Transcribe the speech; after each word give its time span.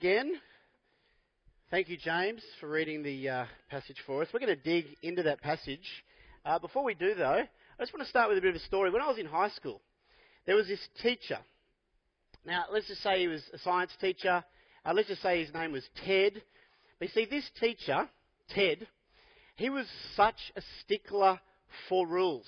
again. 0.00 0.32
Thank 1.70 1.90
you, 1.90 1.98
James, 1.98 2.40
for 2.58 2.70
reading 2.70 3.02
the 3.02 3.28
uh, 3.28 3.44
passage 3.70 3.98
for 4.06 4.22
us. 4.22 4.28
We're 4.32 4.40
going 4.40 4.56
to 4.56 4.62
dig 4.62 4.86
into 5.02 5.22
that 5.24 5.42
passage. 5.42 5.86
Uh, 6.42 6.58
before 6.58 6.82
we 6.82 6.94
do, 6.94 7.12
though, 7.14 7.42
I 7.42 7.82
just 7.82 7.92
want 7.92 8.02
to 8.04 8.08
start 8.08 8.30
with 8.30 8.38
a 8.38 8.40
bit 8.40 8.48
of 8.48 8.56
a 8.56 8.64
story. 8.64 8.90
When 8.90 9.02
I 9.02 9.08
was 9.08 9.18
in 9.18 9.26
high 9.26 9.50
school, 9.50 9.82
there 10.46 10.56
was 10.56 10.68
this 10.68 10.80
teacher. 11.02 11.36
Now, 12.46 12.64
let's 12.72 12.86
just 12.86 13.02
say 13.02 13.20
he 13.20 13.28
was 13.28 13.42
a 13.52 13.58
science 13.58 13.90
teacher. 14.00 14.42
Uh, 14.86 14.92
let's 14.94 15.08
just 15.08 15.20
say 15.20 15.44
his 15.44 15.52
name 15.52 15.72
was 15.72 15.84
Ted. 16.06 16.40
But 16.98 17.08
you 17.08 17.12
see, 17.12 17.26
this 17.30 17.50
teacher, 17.60 18.08
Ted, 18.54 18.88
he 19.56 19.68
was 19.68 19.84
such 20.16 20.40
a 20.56 20.62
stickler 20.82 21.38
for 21.90 22.06
rules. 22.06 22.46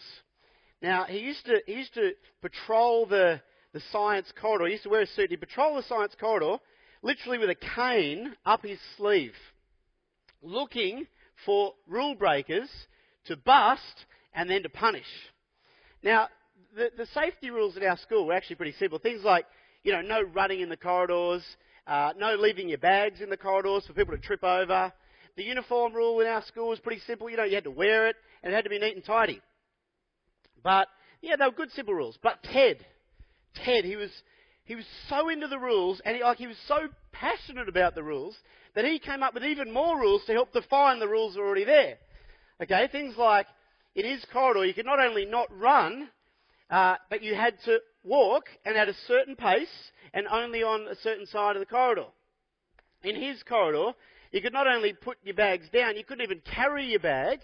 Now, 0.81 1.05
he 1.05 1.19
used 1.19 1.45
to, 1.45 1.61
he 1.67 1.75
used 1.75 1.93
to 1.97 2.13
patrol 2.41 3.05
the, 3.05 3.43
the 3.75 3.83
science 3.93 4.33
corridor. 4.41 4.65
He 4.65 4.73
used 4.73 4.85
to 4.85 4.89
wear 4.89 5.03
a 5.03 5.07
suit. 5.07 5.29
He'd 5.29 5.37
patrol 5.37 5.77
the 5.77 5.83
science 5.83 6.15
corridor 6.19 6.57
literally 7.03 7.39
with 7.39 7.51
a 7.51 7.55
cane 7.55 8.35
up 8.47 8.63
his 8.65 8.79
sleeve, 8.97 9.35
looking 10.43 11.07
for 11.45 11.75
rule 11.87 12.15
breakers 12.15 12.69
to 13.27 13.37
bust 13.37 14.07
and 14.35 14.49
then 14.49 14.63
to 14.63 14.69
punish. 14.69 15.07
Now, 16.03 16.29
the, 16.75 16.91
the 16.97 17.07
safety 17.15 17.51
rules 17.51 17.77
at 17.77 17.83
our 17.83 17.99
school 17.99 18.27
were 18.27 18.33
actually 18.33 18.57
pretty 18.57 18.75
simple. 18.79 18.99
Things 18.99 19.23
like, 19.25 19.47
you 19.85 19.93
know, 19.93 20.01
no 20.01 20.23
running 20.23 20.61
in 20.61 20.69
the 20.69 20.77
corridors, 20.77 21.43
uh, 21.87 22.13
no 22.17 22.35
leaving 22.35 22.69
your 22.69 22.79
bags 22.79 23.21
in 23.21 23.31
the 23.31 23.37
corridors 23.37 23.85
for 23.87 23.93
people 23.93 24.17
to 24.17 24.23
trip 24.23 24.43
over. 24.43 24.93
The 25.37 25.43
uniform 25.43 25.93
rule 25.93 26.21
in 26.21 26.27
our 26.27 26.43
school 26.45 26.69
was 26.69 26.79
pretty 26.79 27.03
simple. 27.07 27.29
You 27.29 27.37
know, 27.37 27.45
you 27.45 27.55
had 27.55 27.65
to 27.65 27.71
wear 27.71 28.09
it 28.09 28.17
and 28.43 28.53
it 28.53 28.57
had 28.57 28.65
to 28.65 28.71
be 28.71 28.79
neat 28.79 28.97
and 28.97 29.05
tidy. 29.05 29.41
But, 30.63 30.89
yeah, 31.21 31.37
they 31.37 31.45
were 31.45 31.53
good, 31.53 31.73
simple 31.73 31.95
rules. 31.95 32.19
But 32.23 32.43
Ted, 32.43 32.85
Ted, 33.65 33.85
he 33.85 33.97
was, 33.97 34.11
he 34.65 34.75
was 34.75 34.85
so 35.09 35.29
into 35.29 35.49
the 35.49 35.59
rules 35.59 36.01
and 36.05 36.17
he, 36.17 36.23
like, 36.23 36.39
he 36.39 36.47
was 36.47 36.57
so 36.69 36.89
passionate 37.13 37.69
about 37.69 37.95
the 37.95 38.03
rules 38.03 38.37
that 38.75 38.85
he 38.85 38.99
came 38.99 39.23
up 39.23 39.35
with 39.35 39.45
even 39.45 39.73
more 39.73 39.99
rules 39.99 40.25
to 40.27 40.33
help 40.33 40.53
define 40.53 40.99
the 40.99 41.09
rules 41.09 41.35
that 41.35 41.41
were 41.41 41.47
already 41.47 41.65
there. 41.65 41.99
Okay, 42.63 42.89
things 42.91 43.15
like 43.17 43.47
in 43.95 44.05
his 44.05 44.25
corridor, 44.33 44.65
you 44.65 44.75
could 44.75 44.87
not 44.87 45.01
only 45.01 45.25
not 45.25 45.49
run, 45.59 46.09
uh, 46.71 46.97
but 47.11 47.23
you 47.23 47.35
had 47.35 47.55
to 47.65 47.79
walk 48.05 48.45
and 48.65 48.77
at 48.77 48.89
a 48.89 48.95
certain 49.07 49.37
pace 49.37 49.69
and 50.15 50.27
only 50.29 50.63
on 50.63 50.87
a 50.89 50.97
certain 51.03 51.27
side 51.27 51.57
of 51.57 51.61
the 51.61 51.67
corridor. 51.67 52.07
In 53.03 53.17
his 53.17 53.43
corridor, 53.43 53.93
you 54.31 54.41
could 54.41 54.53
not 54.53 54.67
only 54.67 54.93
put 54.93 55.19
your 55.25 55.35
bags 55.35 55.67
down, 55.73 55.97
you 55.97 56.05
couldn't 56.05 56.25
even 56.25 56.41
carry 56.55 56.87
your 56.87 57.01
bag. 57.01 57.41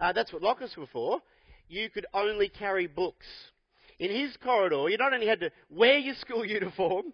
Uh, 0.00 0.12
that's 0.12 0.32
what 0.32 0.42
lockers 0.42 0.74
were 0.76 0.86
for. 0.86 1.20
You 1.68 1.90
could 1.90 2.06
only 2.14 2.48
carry 2.48 2.86
books. 2.86 3.26
In 4.02 4.10
his 4.10 4.36
corridor, 4.42 4.88
you 4.88 4.98
not 4.98 5.14
only 5.14 5.28
had 5.28 5.38
to 5.38 5.52
wear 5.70 5.96
your 5.96 6.16
school 6.16 6.44
uniform, 6.58 7.12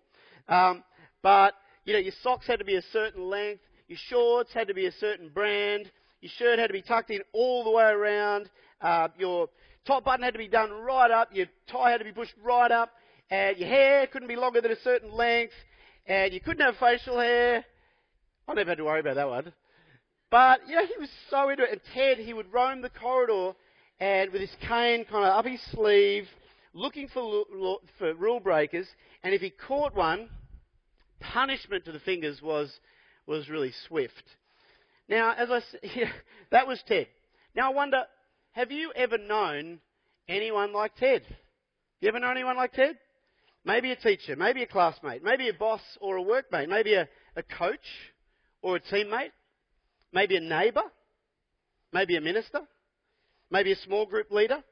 um, 0.48 0.82
but 1.22 1.52
you 1.84 1.92
know 1.92 1.98
your 1.98 2.14
socks 2.22 2.46
had 2.46 2.60
to 2.60 2.64
be 2.64 2.76
a 2.76 2.82
certain 2.94 3.28
length, 3.28 3.60
your 3.88 3.98
shorts 4.08 4.54
had 4.54 4.68
to 4.68 4.74
be 4.74 4.86
a 4.86 4.92
certain 4.92 5.28
brand, 5.28 5.92
your 6.22 6.32
shirt 6.38 6.58
had 6.58 6.68
to 6.68 6.72
be 6.72 6.80
tucked 6.80 7.10
in 7.10 7.20
all 7.34 7.62
the 7.62 7.70
way 7.70 7.84
around, 7.84 8.48
uh, 8.80 9.08
your 9.18 9.50
top 9.86 10.02
button 10.02 10.24
had 10.24 10.32
to 10.32 10.38
be 10.38 10.48
done 10.48 10.70
right 10.70 11.10
up, 11.10 11.28
your 11.30 11.44
tie 11.70 11.90
had 11.90 11.98
to 11.98 12.06
be 12.06 12.12
pushed 12.12 12.32
right 12.42 12.72
up, 12.72 12.90
and 13.30 13.58
your 13.58 13.68
hair 13.68 14.06
couldn't 14.06 14.28
be 14.28 14.36
longer 14.36 14.62
than 14.62 14.72
a 14.72 14.80
certain 14.82 15.12
length, 15.12 15.52
and 16.06 16.32
you 16.32 16.40
couldn't 16.40 16.64
have 16.64 16.76
facial 16.80 17.20
hair. 17.20 17.66
I 18.48 18.54
never 18.54 18.70
had 18.70 18.78
to 18.78 18.84
worry 18.84 19.00
about 19.00 19.16
that 19.16 19.28
one. 19.28 19.52
But, 20.30 20.60
you 20.66 20.74
know, 20.74 20.86
he 20.86 20.98
was 20.98 21.10
so 21.28 21.50
into 21.50 21.64
it. 21.64 21.70
And 21.70 21.80
Ted, 21.92 22.16
he 22.16 22.32
would 22.32 22.50
roam 22.50 22.80
the 22.80 22.88
corridor 22.88 23.52
and 24.00 24.32
with 24.32 24.40
his 24.40 24.54
cane 24.66 25.04
kind 25.04 25.24
of 25.26 25.36
up 25.36 25.44
his 25.44 25.60
sleeve, 25.72 26.26
looking 26.78 27.08
for, 27.08 27.44
for 27.98 28.14
rule 28.14 28.40
breakers. 28.40 28.86
And 29.22 29.34
if 29.34 29.40
he 29.40 29.50
caught 29.50 29.94
one, 29.94 30.28
punishment 31.20 31.84
to 31.84 31.92
the 31.92 32.00
fingers 32.00 32.40
was, 32.42 32.70
was 33.26 33.48
really 33.48 33.72
swift. 33.86 34.24
Now, 35.08 35.34
as 35.36 35.48
I 35.50 35.60
yeah, 35.94 36.10
that 36.50 36.66
was 36.66 36.82
Ted. 36.86 37.08
Now 37.54 37.70
I 37.70 37.74
wonder, 37.74 38.04
have 38.52 38.70
you 38.70 38.92
ever 38.94 39.18
known 39.18 39.80
anyone 40.28 40.72
like 40.72 40.94
Ted? 40.96 41.22
You 42.00 42.08
ever 42.08 42.20
known 42.20 42.32
anyone 42.32 42.56
like 42.56 42.72
Ted? 42.72 42.96
Maybe 43.64 43.90
a 43.90 43.96
teacher, 43.96 44.36
maybe 44.36 44.62
a 44.62 44.66
classmate, 44.66 45.22
maybe 45.22 45.48
a 45.48 45.52
boss 45.52 45.80
or 46.00 46.16
a 46.16 46.22
workmate, 46.22 46.68
maybe 46.68 46.94
a, 46.94 47.08
a 47.36 47.42
coach 47.42 47.78
or 48.62 48.76
a 48.76 48.80
teammate, 48.80 49.32
maybe 50.12 50.36
a 50.36 50.40
neighbour, 50.40 50.84
maybe 51.92 52.16
a 52.16 52.20
minister, 52.20 52.60
maybe 53.50 53.72
a 53.72 53.76
small 53.76 54.06
group 54.06 54.30
leader, 54.30 54.62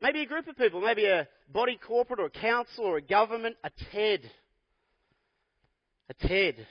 maybe 0.00 0.22
a 0.22 0.26
group 0.26 0.48
of 0.48 0.56
people, 0.56 0.80
maybe 0.80 1.06
a 1.06 1.28
body 1.52 1.78
corporate 1.86 2.20
or 2.20 2.26
a 2.26 2.30
council 2.30 2.84
or 2.84 2.96
a 2.98 3.02
government, 3.02 3.56
a 3.64 3.70
TED. 3.92 4.30
A 6.08 6.26
TED 6.26 6.66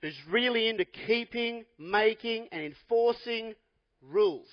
who's 0.00 0.16
really 0.28 0.68
into 0.68 0.84
keeping, 0.84 1.64
making, 1.78 2.48
and 2.52 2.62
enforcing 2.62 3.54
rules. 4.00 4.48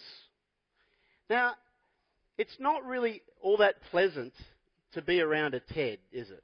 Now, 1.29 1.53
it's 2.37 2.55
not 2.59 2.85
really 2.85 3.21
all 3.41 3.57
that 3.57 3.75
pleasant 3.91 4.33
to 4.93 5.01
be 5.01 5.21
around 5.21 5.53
a 5.53 5.59
TED, 5.59 5.97
is 6.11 6.29
it? 6.29 6.43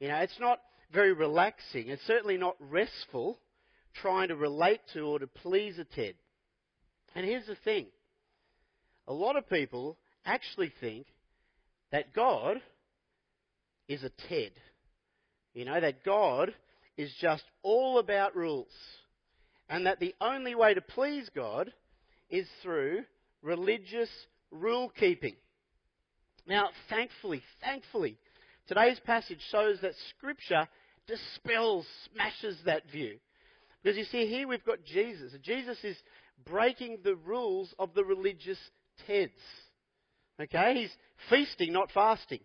You 0.00 0.08
know, 0.08 0.16
it's 0.16 0.40
not 0.40 0.60
very 0.92 1.12
relaxing. 1.12 1.88
It's 1.88 2.06
certainly 2.06 2.36
not 2.36 2.56
restful 2.58 3.38
trying 3.94 4.28
to 4.28 4.36
relate 4.36 4.80
to 4.92 5.00
or 5.02 5.18
to 5.18 5.26
please 5.26 5.78
a 5.78 5.84
TED. 5.84 6.14
And 7.14 7.24
here's 7.24 7.46
the 7.46 7.56
thing 7.64 7.86
a 9.06 9.12
lot 9.12 9.36
of 9.36 9.48
people 9.48 9.98
actually 10.24 10.72
think 10.80 11.06
that 11.92 12.14
God 12.14 12.60
is 13.88 14.02
a 14.02 14.10
TED. 14.28 14.52
You 15.54 15.64
know, 15.64 15.80
that 15.80 16.04
God 16.04 16.52
is 16.96 17.12
just 17.20 17.44
all 17.62 17.98
about 17.98 18.36
rules. 18.36 18.72
And 19.68 19.86
that 19.86 20.00
the 20.00 20.14
only 20.20 20.54
way 20.54 20.74
to 20.74 20.80
please 20.80 21.28
God 21.34 21.72
is 22.28 22.46
through 22.62 23.04
religious 23.42 24.10
rule 24.50 24.90
keeping. 24.98 25.36
Now, 26.46 26.68
thankfully, 26.90 27.42
thankfully, 27.62 28.18
today's 28.66 29.00
passage 29.06 29.40
shows 29.50 29.78
that 29.80 29.92
Scripture 30.10 30.68
dispels, 31.06 31.86
smashes 32.12 32.58
that 32.64 32.90
view. 32.90 33.18
Because 33.82 33.96
you 33.98 34.04
see, 34.04 34.26
here 34.26 34.48
we've 34.48 34.64
got 34.64 34.84
Jesus. 34.84 35.32
Jesus 35.42 35.78
is 35.84 35.96
breaking 36.44 36.98
the 37.04 37.16
rules 37.16 37.74
of 37.78 37.94
the 37.94 38.04
religious 38.04 38.58
Teds. 39.08 39.30
Okay? 40.40 40.74
He's 40.82 40.92
feasting, 41.30 41.72
not 41.72 41.90
fasting. 41.92 42.40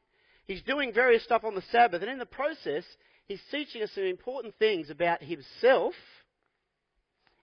He's 0.46 0.62
doing 0.64 0.94
various 0.94 1.24
stuff 1.24 1.44
on 1.44 1.56
the 1.56 1.64
Sabbath, 1.72 2.02
and 2.02 2.12
in 2.12 2.20
the 2.20 2.26
process, 2.26 2.84
he's 3.28 3.42
teaching 3.52 3.84
us 3.84 3.92
some 3.94 4.04
important 4.04 4.56
things 4.58 4.90
about 4.90 5.22
himself 5.22 5.94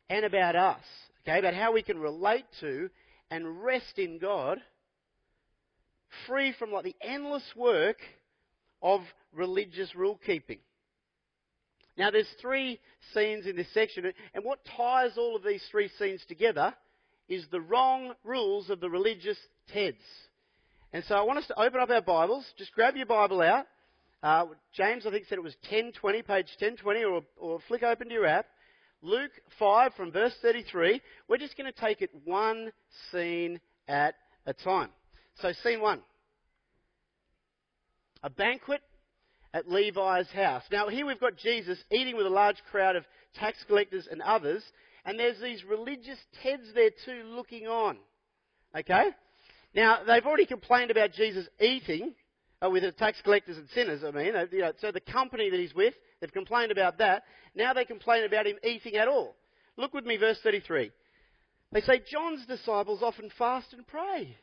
and 0.08 0.24
about 0.24 0.56
us. 0.56 0.84
Okay? 1.22 1.38
About 1.38 1.54
how 1.54 1.72
we 1.72 1.82
can 1.82 1.98
relate 1.98 2.46
to 2.60 2.90
and 3.30 3.62
rest 3.62 3.98
in 3.98 4.18
God 4.18 4.60
free 6.26 6.54
from 6.58 6.72
like 6.72 6.84
the 6.84 6.96
endless 7.00 7.44
work 7.56 7.98
of 8.82 9.00
religious 9.32 9.94
rule 9.94 10.20
keeping. 10.24 10.58
Now, 11.96 12.10
there's 12.10 12.28
three 12.40 12.78
scenes 13.14 13.46
in 13.46 13.56
this 13.56 13.72
section, 13.72 14.12
and 14.34 14.44
what 14.44 14.60
ties 14.76 15.12
all 15.16 15.34
of 15.34 15.42
these 15.42 15.62
three 15.70 15.90
scenes 15.98 16.22
together 16.28 16.74
is 17.28 17.44
the 17.50 17.60
wrong 17.60 18.12
rules 18.22 18.68
of 18.70 18.80
the 18.80 18.90
religious 18.90 19.38
Teds. 19.74 19.94
And 20.96 21.04
so 21.04 21.14
I 21.14 21.24
want 21.24 21.38
us 21.38 21.46
to 21.48 21.60
open 21.60 21.78
up 21.78 21.90
our 21.90 22.00
Bibles. 22.00 22.46
Just 22.56 22.72
grab 22.72 22.96
your 22.96 23.04
Bible 23.04 23.42
out. 23.42 23.66
Uh, 24.22 24.46
James, 24.72 25.04
I 25.06 25.10
think, 25.10 25.26
said 25.26 25.36
it 25.36 25.44
was 25.44 25.54
1020, 25.68 26.22
page 26.22 26.46
1020, 26.58 27.04
or, 27.04 27.20
or 27.36 27.58
flick 27.68 27.82
open 27.82 28.08
to 28.08 28.14
your 28.14 28.24
app. 28.24 28.46
Luke 29.02 29.32
5 29.58 29.92
from 29.92 30.10
verse 30.10 30.32
33. 30.40 31.02
We're 31.28 31.36
just 31.36 31.54
going 31.54 31.70
to 31.70 31.78
take 31.78 32.00
it 32.00 32.08
one 32.24 32.72
scene 33.12 33.60
at 33.86 34.14
a 34.46 34.54
time. 34.54 34.88
So, 35.42 35.52
scene 35.62 35.82
one 35.82 36.00
a 38.22 38.30
banquet 38.30 38.80
at 39.52 39.68
Levi's 39.68 40.28
house. 40.28 40.62
Now, 40.72 40.88
here 40.88 41.04
we've 41.04 41.20
got 41.20 41.36
Jesus 41.36 41.78
eating 41.92 42.16
with 42.16 42.24
a 42.24 42.30
large 42.30 42.62
crowd 42.70 42.96
of 42.96 43.04
tax 43.34 43.58
collectors 43.66 44.08
and 44.10 44.22
others, 44.22 44.62
and 45.04 45.20
there's 45.20 45.42
these 45.42 45.62
religious 45.62 46.18
Teds 46.42 46.72
there 46.74 46.88
too 47.04 47.22
looking 47.34 47.66
on. 47.66 47.98
Okay? 48.74 49.10
Now, 49.76 49.98
they've 50.06 50.24
already 50.24 50.46
complained 50.46 50.90
about 50.90 51.12
Jesus 51.12 51.46
eating 51.60 52.14
uh, 52.64 52.70
with 52.70 52.82
the 52.82 52.92
tax 52.92 53.20
collectors 53.22 53.58
and 53.58 53.68
sinners, 53.74 54.02
I 54.02 54.10
mean. 54.10 54.34
Uh, 54.34 54.46
you 54.50 54.60
know, 54.60 54.72
so 54.80 54.90
the 54.90 55.00
company 55.00 55.50
that 55.50 55.60
he's 55.60 55.74
with, 55.74 55.92
they've 56.18 56.32
complained 56.32 56.72
about 56.72 56.96
that. 56.96 57.24
Now 57.54 57.74
they 57.74 57.84
complain 57.84 58.24
about 58.24 58.46
him 58.46 58.56
eating 58.64 58.96
at 58.96 59.06
all. 59.06 59.36
Look 59.76 59.92
with 59.92 60.06
me, 60.06 60.16
verse 60.16 60.38
33. 60.42 60.90
They 61.72 61.80
say, 61.82 62.00
John's 62.10 62.46
disciples 62.46 63.02
often 63.02 63.30
fast 63.36 63.74
and 63.74 63.86
pray. 63.86 64.38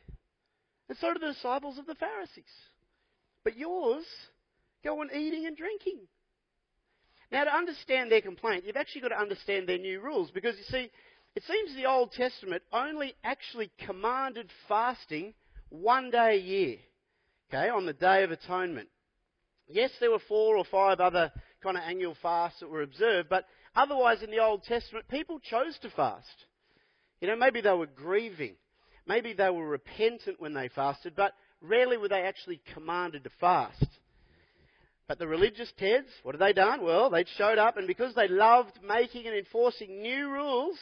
And 0.88 0.96
so 0.98 1.12
do 1.12 1.18
the 1.18 1.32
disciples 1.32 1.78
of 1.78 1.86
the 1.86 1.96
Pharisees. 1.96 2.44
But 3.42 3.56
yours 3.56 4.04
go 4.84 5.00
on 5.00 5.08
eating 5.12 5.46
and 5.46 5.56
drinking. 5.56 5.98
Now, 7.32 7.42
to 7.42 7.52
understand 7.52 8.12
their 8.12 8.20
complaint, 8.20 8.64
you've 8.64 8.76
actually 8.76 9.00
got 9.00 9.08
to 9.08 9.20
understand 9.20 9.68
their 9.68 9.78
new 9.78 10.00
rules 10.00 10.30
because 10.30 10.54
you 10.56 10.64
see, 10.68 10.90
it 11.34 11.42
seems 11.46 11.74
the 11.74 11.86
Old 11.86 12.12
Testament 12.12 12.62
only 12.72 13.14
actually 13.24 13.70
commanded 13.86 14.48
fasting 14.68 15.34
one 15.68 16.10
day 16.10 16.36
a 16.36 16.40
year, 16.40 16.76
okay, 17.48 17.68
on 17.68 17.86
the 17.86 17.92
Day 17.92 18.22
of 18.22 18.30
Atonement. 18.30 18.88
Yes, 19.66 19.90
there 19.98 20.10
were 20.10 20.20
four 20.28 20.56
or 20.56 20.64
five 20.64 21.00
other 21.00 21.32
kind 21.62 21.76
of 21.76 21.82
annual 21.82 22.16
fasts 22.22 22.60
that 22.60 22.70
were 22.70 22.82
observed, 22.82 23.28
but 23.28 23.46
otherwise 23.74 24.22
in 24.22 24.30
the 24.30 24.38
Old 24.38 24.62
Testament, 24.62 25.08
people 25.08 25.40
chose 25.40 25.76
to 25.82 25.90
fast. 25.90 26.44
You 27.20 27.28
know, 27.28 27.36
maybe 27.36 27.60
they 27.60 27.72
were 27.72 27.86
grieving. 27.86 28.54
Maybe 29.06 29.32
they 29.32 29.50
were 29.50 29.66
repentant 29.66 30.40
when 30.40 30.54
they 30.54 30.68
fasted, 30.68 31.14
but 31.16 31.32
rarely 31.60 31.96
were 31.96 32.08
they 32.08 32.22
actually 32.22 32.60
commanded 32.74 33.24
to 33.24 33.30
fast. 33.40 33.86
But 35.08 35.18
the 35.18 35.26
religious 35.26 35.72
Teds, 35.80 36.08
what 36.22 36.34
had 36.34 36.40
they 36.40 36.52
done? 36.52 36.82
Well, 36.82 37.10
they'd 37.10 37.28
showed 37.36 37.58
up, 37.58 37.76
and 37.76 37.86
because 37.86 38.14
they 38.14 38.28
loved 38.28 38.78
making 38.86 39.26
and 39.26 39.36
enforcing 39.36 40.00
new 40.00 40.30
rules, 40.30 40.78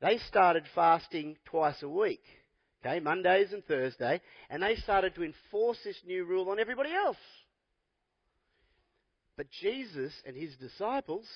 they 0.00 0.18
started 0.28 0.64
fasting 0.74 1.36
twice 1.46 1.82
a 1.82 1.88
week. 1.88 2.22
Okay, 2.84 3.00
Mondays 3.00 3.52
and 3.52 3.64
Thursday, 3.64 4.20
and 4.48 4.62
they 4.62 4.76
started 4.76 5.14
to 5.16 5.24
enforce 5.24 5.78
this 5.84 5.98
new 6.06 6.24
rule 6.24 6.48
on 6.50 6.60
everybody 6.60 6.92
else. 6.92 7.16
But 9.36 9.48
Jesus 9.60 10.12
and 10.24 10.36
his 10.36 10.54
disciples, 10.56 11.26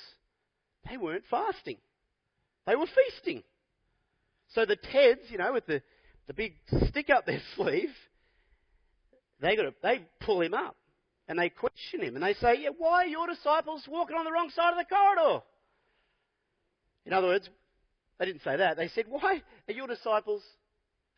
they 0.88 0.97
weren't 0.97 1.25
fasting. 1.29 1.79
They 2.67 2.76
were 2.76 2.87
feasting. 2.87 3.43
So 4.55 4.64
the 4.64 4.76
Teds, 4.76 5.31
you 5.31 5.38
know, 5.38 5.53
with 5.53 5.67
the, 5.67 5.82
the 6.26 6.35
big 6.35 6.55
stick 6.88 7.11
up 7.11 7.26
their 7.26 7.41
sleeve, 7.56 7.91
they 9.41 9.56
got 9.56 9.62
to, 9.62 9.75
they 9.82 10.03
pull 10.20 10.41
him 10.41 10.55
up 10.55 10.76
and 11.26 11.38
they 11.38 11.49
question 11.49 12.00
him 12.00 12.14
and 12.14 12.25
they 12.25 12.35
say, 12.35 12.56
yeah, 12.61 12.70
why 12.76 13.05
are 13.05 13.06
your 13.06 13.26
disciples 13.26 13.82
walking 13.88 14.17
on 14.17 14.25
the 14.25 14.32
wrong 14.32 14.50
side 14.55 14.70
of 14.70 14.79
the 14.79 14.85
corridor? 14.85 15.43
In 17.05 17.12
other 17.12 17.29
words, 17.29 17.49
they 18.22 18.26
didn't 18.26 18.44
say 18.44 18.56
that. 18.56 18.76
They 18.76 18.86
said, 18.86 19.06
why 19.08 19.42
are 19.66 19.74
your 19.74 19.88
disciples 19.88 20.44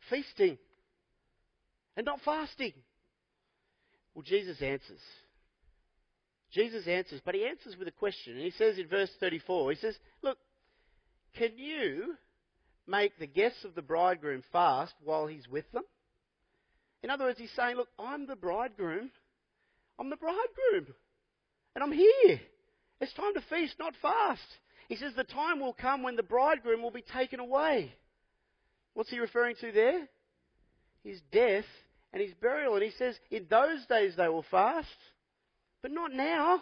feasting 0.09 0.57
and 1.95 2.03
not 2.03 2.19
fasting? 2.25 2.73
Well, 4.15 4.23
Jesus 4.23 4.59
answers. 4.59 5.01
Jesus 6.51 6.87
answers, 6.87 7.21
but 7.23 7.35
he 7.35 7.45
answers 7.45 7.77
with 7.77 7.87
a 7.87 7.91
question. 7.91 8.33
And 8.33 8.41
he 8.41 8.49
says 8.49 8.79
in 8.79 8.87
verse 8.87 9.11
34, 9.19 9.73
he 9.73 9.77
says, 9.77 9.95
Look, 10.23 10.39
can 11.37 11.51
you 11.57 12.15
make 12.87 13.19
the 13.19 13.27
guests 13.27 13.63
of 13.65 13.75
the 13.75 13.83
bridegroom 13.83 14.41
fast 14.51 14.95
while 15.03 15.27
he's 15.27 15.47
with 15.47 15.71
them? 15.73 15.83
In 17.03 17.11
other 17.11 17.25
words, 17.25 17.37
he's 17.37 17.53
saying, 17.55 17.75
Look, 17.75 17.89
I'm 17.99 18.25
the 18.25 18.35
bridegroom. 18.35 19.11
I'm 19.99 20.09
the 20.09 20.17
bridegroom. 20.17 20.95
And 21.75 21.83
I'm 21.83 21.91
here. 21.91 22.41
It's 22.99 23.13
time 23.13 23.35
to 23.35 23.41
feast, 23.41 23.75
not 23.77 23.93
fast. 24.01 24.41
He 24.87 24.95
says 24.95 25.13
the 25.15 25.23
time 25.23 25.59
will 25.59 25.73
come 25.73 26.03
when 26.03 26.15
the 26.15 26.23
bridegroom 26.23 26.81
will 26.81 26.91
be 26.91 27.03
taken 27.13 27.39
away. 27.39 27.93
What's 28.93 29.09
he 29.09 29.19
referring 29.19 29.55
to 29.61 29.71
there? 29.71 30.07
His 31.03 31.19
death 31.31 31.65
and 32.13 32.21
his 32.21 32.33
burial. 32.41 32.75
And 32.75 32.83
he 32.83 32.91
says, 32.97 33.15
in 33.31 33.47
those 33.49 33.85
days 33.87 34.13
they 34.15 34.27
will 34.27 34.45
fast, 34.49 34.87
but 35.81 35.91
not 35.91 36.13
now. 36.13 36.61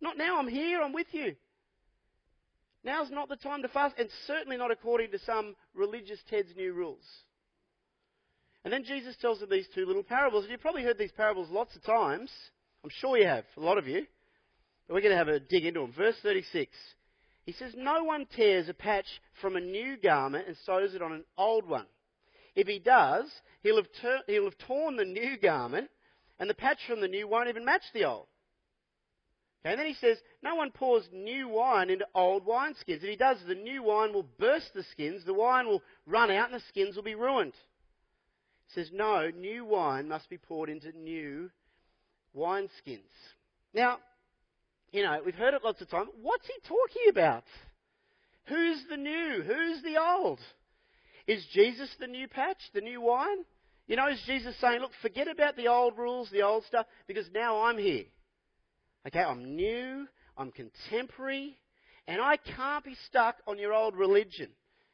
Not 0.00 0.16
now. 0.18 0.38
I'm 0.38 0.48
here. 0.48 0.80
I'm 0.80 0.92
with 0.92 1.08
you. 1.12 1.34
Now's 2.84 3.10
not 3.10 3.28
the 3.28 3.36
time 3.36 3.62
to 3.62 3.68
fast, 3.68 3.96
and 3.98 4.08
certainly 4.26 4.56
not 4.56 4.70
according 4.70 5.10
to 5.10 5.18
some 5.26 5.56
religious 5.74 6.20
Ted's 6.30 6.54
new 6.56 6.72
rules. 6.72 7.04
And 8.64 8.72
then 8.72 8.84
Jesus 8.84 9.16
tells 9.20 9.40
them 9.40 9.50
these 9.50 9.66
two 9.74 9.86
little 9.86 10.02
parables. 10.02 10.44
And 10.44 10.52
you've 10.52 10.60
probably 10.60 10.82
heard 10.82 10.98
these 10.98 11.12
parables 11.12 11.48
lots 11.50 11.74
of 11.74 11.84
times. 11.84 12.30
I'm 12.84 12.90
sure 13.00 13.16
you 13.16 13.26
have, 13.26 13.44
a 13.56 13.60
lot 13.60 13.78
of 13.78 13.88
you. 13.88 14.06
But 14.86 14.94
we're 14.94 15.00
going 15.00 15.12
to 15.12 15.18
have 15.18 15.28
a 15.28 15.40
dig 15.40 15.64
into 15.64 15.80
them. 15.80 15.92
Verse 15.96 16.16
36. 16.22 16.70
He 17.46 17.52
says, 17.52 17.72
No 17.76 18.02
one 18.02 18.26
tears 18.26 18.68
a 18.68 18.74
patch 18.74 19.06
from 19.40 19.56
a 19.56 19.60
new 19.60 19.96
garment 19.96 20.48
and 20.48 20.56
sews 20.66 20.94
it 20.94 21.02
on 21.02 21.12
an 21.12 21.24
old 21.38 21.66
one. 21.66 21.86
If 22.56 22.66
he 22.66 22.80
does, 22.80 23.30
he'll 23.62 23.76
have, 23.76 23.88
ter- 24.00 24.22
he'll 24.26 24.44
have 24.44 24.58
torn 24.58 24.96
the 24.96 25.04
new 25.04 25.36
garment, 25.38 25.88
and 26.40 26.50
the 26.50 26.54
patch 26.54 26.78
from 26.88 27.00
the 27.00 27.08
new 27.08 27.28
won't 27.28 27.48
even 27.48 27.64
match 27.64 27.84
the 27.94 28.04
old. 28.04 28.26
Okay, 29.64 29.72
and 29.72 29.80
then 29.80 29.86
he 29.86 29.94
says, 29.94 30.18
No 30.42 30.56
one 30.56 30.72
pours 30.72 31.08
new 31.12 31.48
wine 31.48 31.88
into 31.88 32.06
old 32.14 32.44
wineskins. 32.44 33.02
If 33.02 33.02
he 33.02 33.16
does, 33.16 33.38
the 33.46 33.54
new 33.54 33.82
wine 33.82 34.12
will 34.12 34.26
burst 34.38 34.74
the 34.74 34.84
skins, 34.90 35.24
the 35.24 35.34
wine 35.34 35.66
will 35.66 35.82
run 36.04 36.30
out, 36.30 36.50
and 36.50 36.60
the 36.60 36.64
skins 36.68 36.96
will 36.96 37.04
be 37.04 37.14
ruined. 37.14 37.54
He 38.68 38.80
says, 38.80 38.90
No, 38.92 39.30
new 39.30 39.64
wine 39.64 40.08
must 40.08 40.28
be 40.28 40.38
poured 40.38 40.68
into 40.68 40.90
new 40.98 41.50
wineskins. 42.34 43.02
Now, 43.72 43.98
you 44.92 45.02
know, 45.02 45.20
we've 45.24 45.34
heard 45.34 45.54
it 45.54 45.64
lots 45.64 45.80
of 45.80 45.90
times. 45.90 46.08
What's 46.20 46.46
he 46.46 46.54
talking 46.68 47.10
about? 47.10 47.44
Who's 48.46 48.84
the 48.88 48.96
new? 48.96 49.42
Who's 49.46 49.82
the 49.82 50.00
old? 50.00 50.40
Is 51.26 51.44
Jesus 51.52 51.90
the 51.98 52.06
new 52.06 52.28
patch, 52.28 52.58
the 52.74 52.80
new 52.80 53.00
wine? 53.00 53.44
You 53.88 53.96
know, 53.96 54.08
is 54.08 54.22
Jesus 54.26 54.54
saying, 54.60 54.80
look, 54.80 54.92
forget 55.02 55.28
about 55.28 55.56
the 55.56 55.68
old 55.68 55.96
rules, 55.96 56.28
the 56.30 56.42
old 56.42 56.64
stuff, 56.64 56.86
because 57.06 57.26
now 57.34 57.62
I'm 57.62 57.78
here. 57.78 58.04
Okay, 59.06 59.20
I'm 59.20 59.54
new, 59.54 60.06
I'm 60.36 60.50
contemporary, 60.50 61.56
and 62.08 62.20
I 62.20 62.36
can't 62.36 62.84
be 62.84 62.96
stuck 63.06 63.36
on 63.46 63.58
your 63.58 63.72
old 63.72 63.96
religion. 63.96 64.50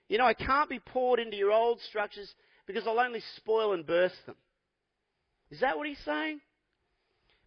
You 0.09 0.19
know, 0.19 0.27
I 0.27 0.35
can't 0.35 0.69
be 0.69 0.79
poured 0.79 1.21
into 1.21 1.37
your 1.37 1.53
old 1.53 1.81
structures 1.89 2.31
because 2.67 2.87
I'll 2.87 3.01
only 3.01 3.23
spoil 3.37 3.73
and 3.73 3.87
burst 3.87 4.17
them. 4.27 4.37
Is 5.51 5.61
that 5.61 5.77
what 5.77 5.87
he's 5.87 5.99
saying? 6.05 6.41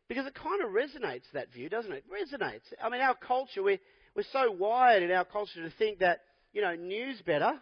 Because 0.07 0.27
it 0.27 0.35
kind 0.35 0.61
of 0.61 0.69
resonates, 0.69 1.23
that 1.33 1.51
view, 1.51 1.67
doesn't 1.69 1.91
it? 1.91 2.03
It 2.09 2.39
resonates. 2.39 2.61
I 2.83 2.89
mean, 2.89 3.01
our 3.01 3.15
culture, 3.15 3.63
we're, 3.63 3.79
we're 4.15 4.23
so 4.31 4.51
wired 4.51 5.03
in 5.03 5.11
our 5.11 5.25
culture 5.25 5.63
to 5.63 5.75
think 5.77 5.99
that, 5.99 6.21
you 6.53 6.61
know, 6.61 6.75
new's 6.75 7.21
better 7.21 7.53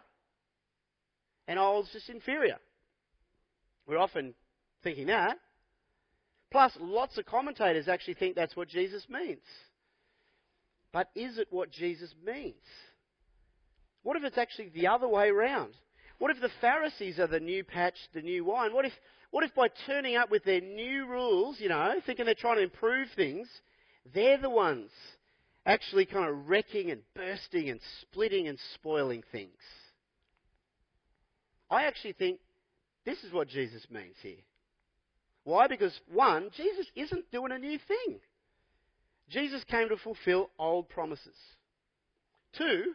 and 1.48 1.58
old's 1.58 1.90
just 1.92 2.08
inferior. 2.08 2.58
We're 3.86 3.98
often 3.98 4.34
thinking 4.82 5.06
that. 5.06 5.38
Plus, 6.50 6.72
lots 6.80 7.18
of 7.18 7.26
commentators 7.26 7.88
actually 7.88 8.14
think 8.14 8.36
that's 8.36 8.56
what 8.56 8.68
Jesus 8.68 9.04
means. 9.08 9.42
But 10.92 11.10
is 11.16 11.38
it 11.38 11.48
what 11.50 11.72
Jesus 11.72 12.14
means? 12.24 12.54
What 14.02 14.16
if 14.16 14.22
it's 14.22 14.38
actually 14.38 14.68
the 14.68 14.86
other 14.86 15.08
way 15.08 15.28
around? 15.28 15.74
What 16.18 16.30
if 16.30 16.40
the 16.40 16.50
Pharisees 16.60 17.18
are 17.18 17.26
the 17.26 17.40
new 17.40 17.64
patch, 17.64 17.94
the 18.12 18.22
new 18.22 18.44
wine? 18.44 18.72
What 18.72 18.84
if 18.84 18.92
what 19.30 19.44
if 19.44 19.54
by 19.54 19.68
turning 19.86 20.16
up 20.16 20.30
with 20.30 20.44
their 20.44 20.60
new 20.60 21.06
rules, 21.06 21.56
you 21.58 21.68
know, 21.68 21.94
thinking 22.06 22.24
they're 22.24 22.34
trying 22.34 22.58
to 22.58 22.62
improve 22.62 23.08
things, 23.16 23.48
they're 24.14 24.38
the 24.38 24.50
ones 24.50 24.90
actually 25.66 26.06
kind 26.06 26.28
of 26.28 26.48
wrecking 26.48 26.90
and 26.90 27.00
bursting 27.16 27.68
and 27.68 27.80
splitting 28.00 28.46
and 28.46 28.58
spoiling 28.74 29.24
things? 29.32 29.58
I 31.68 31.84
actually 31.84 32.12
think 32.12 32.38
this 33.04 33.22
is 33.24 33.32
what 33.32 33.48
Jesus 33.48 33.84
means 33.90 34.14
here. 34.22 34.36
Why? 35.42 35.66
Because, 35.66 35.98
one, 36.12 36.50
Jesus 36.56 36.86
isn't 36.94 37.30
doing 37.30 37.52
a 37.52 37.58
new 37.58 37.78
thing. 37.88 38.20
Jesus 39.28 39.64
came 39.64 39.88
to 39.88 39.96
fulfill 39.96 40.50
old 40.58 40.88
promises. 40.88 41.36
Two, 42.56 42.92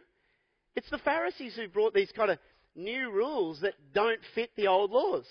it's 0.74 0.90
the 0.90 0.98
Pharisees 0.98 1.54
who 1.54 1.68
brought 1.68 1.94
these 1.94 2.12
kind 2.16 2.30
of 2.30 2.38
new 2.74 3.10
rules 3.10 3.60
that 3.60 3.74
don't 3.94 4.20
fit 4.34 4.50
the 4.56 4.66
old 4.66 4.90
laws. 4.90 5.26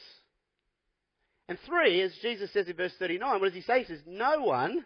And 1.47 1.57
three, 1.65 2.01
as 2.01 2.13
Jesus 2.21 2.51
says 2.53 2.67
in 2.67 2.75
verse 2.75 2.93
39, 2.99 3.39
what 3.39 3.45
does 3.47 3.53
he 3.53 3.61
say? 3.61 3.79
He 3.79 3.85
says, 3.85 4.01
No 4.05 4.41
one, 4.41 4.85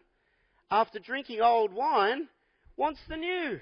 after 0.71 0.99
drinking 0.99 1.41
old 1.41 1.73
wine, 1.73 2.29
wants 2.77 2.99
the 3.09 3.17
new. 3.17 3.59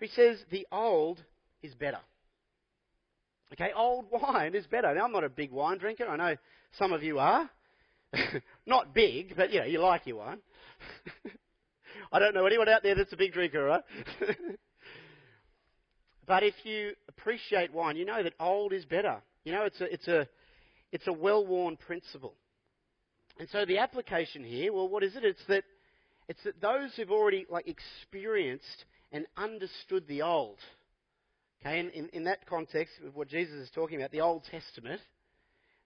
He 0.00 0.06
says, 0.08 0.38
The 0.50 0.66
old 0.70 1.22
is 1.62 1.74
better. 1.74 1.98
Okay, 3.52 3.70
old 3.74 4.06
wine 4.12 4.54
is 4.54 4.66
better. 4.66 4.94
Now, 4.94 5.04
I'm 5.04 5.12
not 5.12 5.24
a 5.24 5.28
big 5.28 5.50
wine 5.50 5.78
drinker. 5.78 6.06
I 6.06 6.16
know 6.16 6.36
some 6.78 6.92
of 6.92 7.02
you 7.02 7.18
are. 7.18 7.50
not 8.66 8.94
big, 8.94 9.34
but 9.36 9.52
yeah, 9.52 9.64
you 9.64 9.80
like 9.80 10.06
your 10.06 10.18
wine. 10.18 10.38
I 12.12 12.18
don't 12.18 12.34
know 12.34 12.46
anyone 12.46 12.68
out 12.68 12.82
there 12.82 12.94
that's 12.94 13.12
a 13.12 13.16
big 13.16 13.32
drinker, 13.32 13.62
right? 13.62 13.82
But 16.28 16.42
if 16.42 16.54
you 16.62 16.92
appreciate 17.08 17.72
wine, 17.72 17.96
you 17.96 18.04
know 18.04 18.22
that 18.22 18.34
old 18.38 18.74
is 18.74 18.84
better. 18.84 19.22
You 19.44 19.52
know, 19.52 19.64
it's 19.64 19.80
a, 19.80 19.92
it's 19.92 20.08
a, 20.08 20.28
it's 20.92 21.06
a 21.06 21.12
well-worn 21.12 21.78
principle. 21.78 22.34
And 23.40 23.48
so 23.50 23.64
the 23.64 23.78
application 23.78 24.44
here, 24.44 24.72
well, 24.72 24.88
what 24.88 25.02
is 25.02 25.16
it? 25.16 25.24
It's 25.24 25.40
that, 25.48 25.64
it's 26.28 26.42
that 26.44 26.60
those 26.60 26.90
who've 26.94 27.10
already 27.10 27.46
like 27.48 27.66
experienced 27.66 28.84
and 29.10 29.26
understood 29.38 30.06
the 30.06 30.20
old, 30.20 30.58
okay, 31.62 31.80
in, 31.80 31.88
in, 31.90 32.08
in 32.10 32.24
that 32.24 32.46
context 32.46 32.92
of 33.06 33.16
what 33.16 33.28
Jesus 33.28 33.54
is 33.54 33.70
talking 33.74 33.96
about, 33.96 34.10
the 34.10 34.20
Old 34.20 34.44
Testament, 34.50 35.00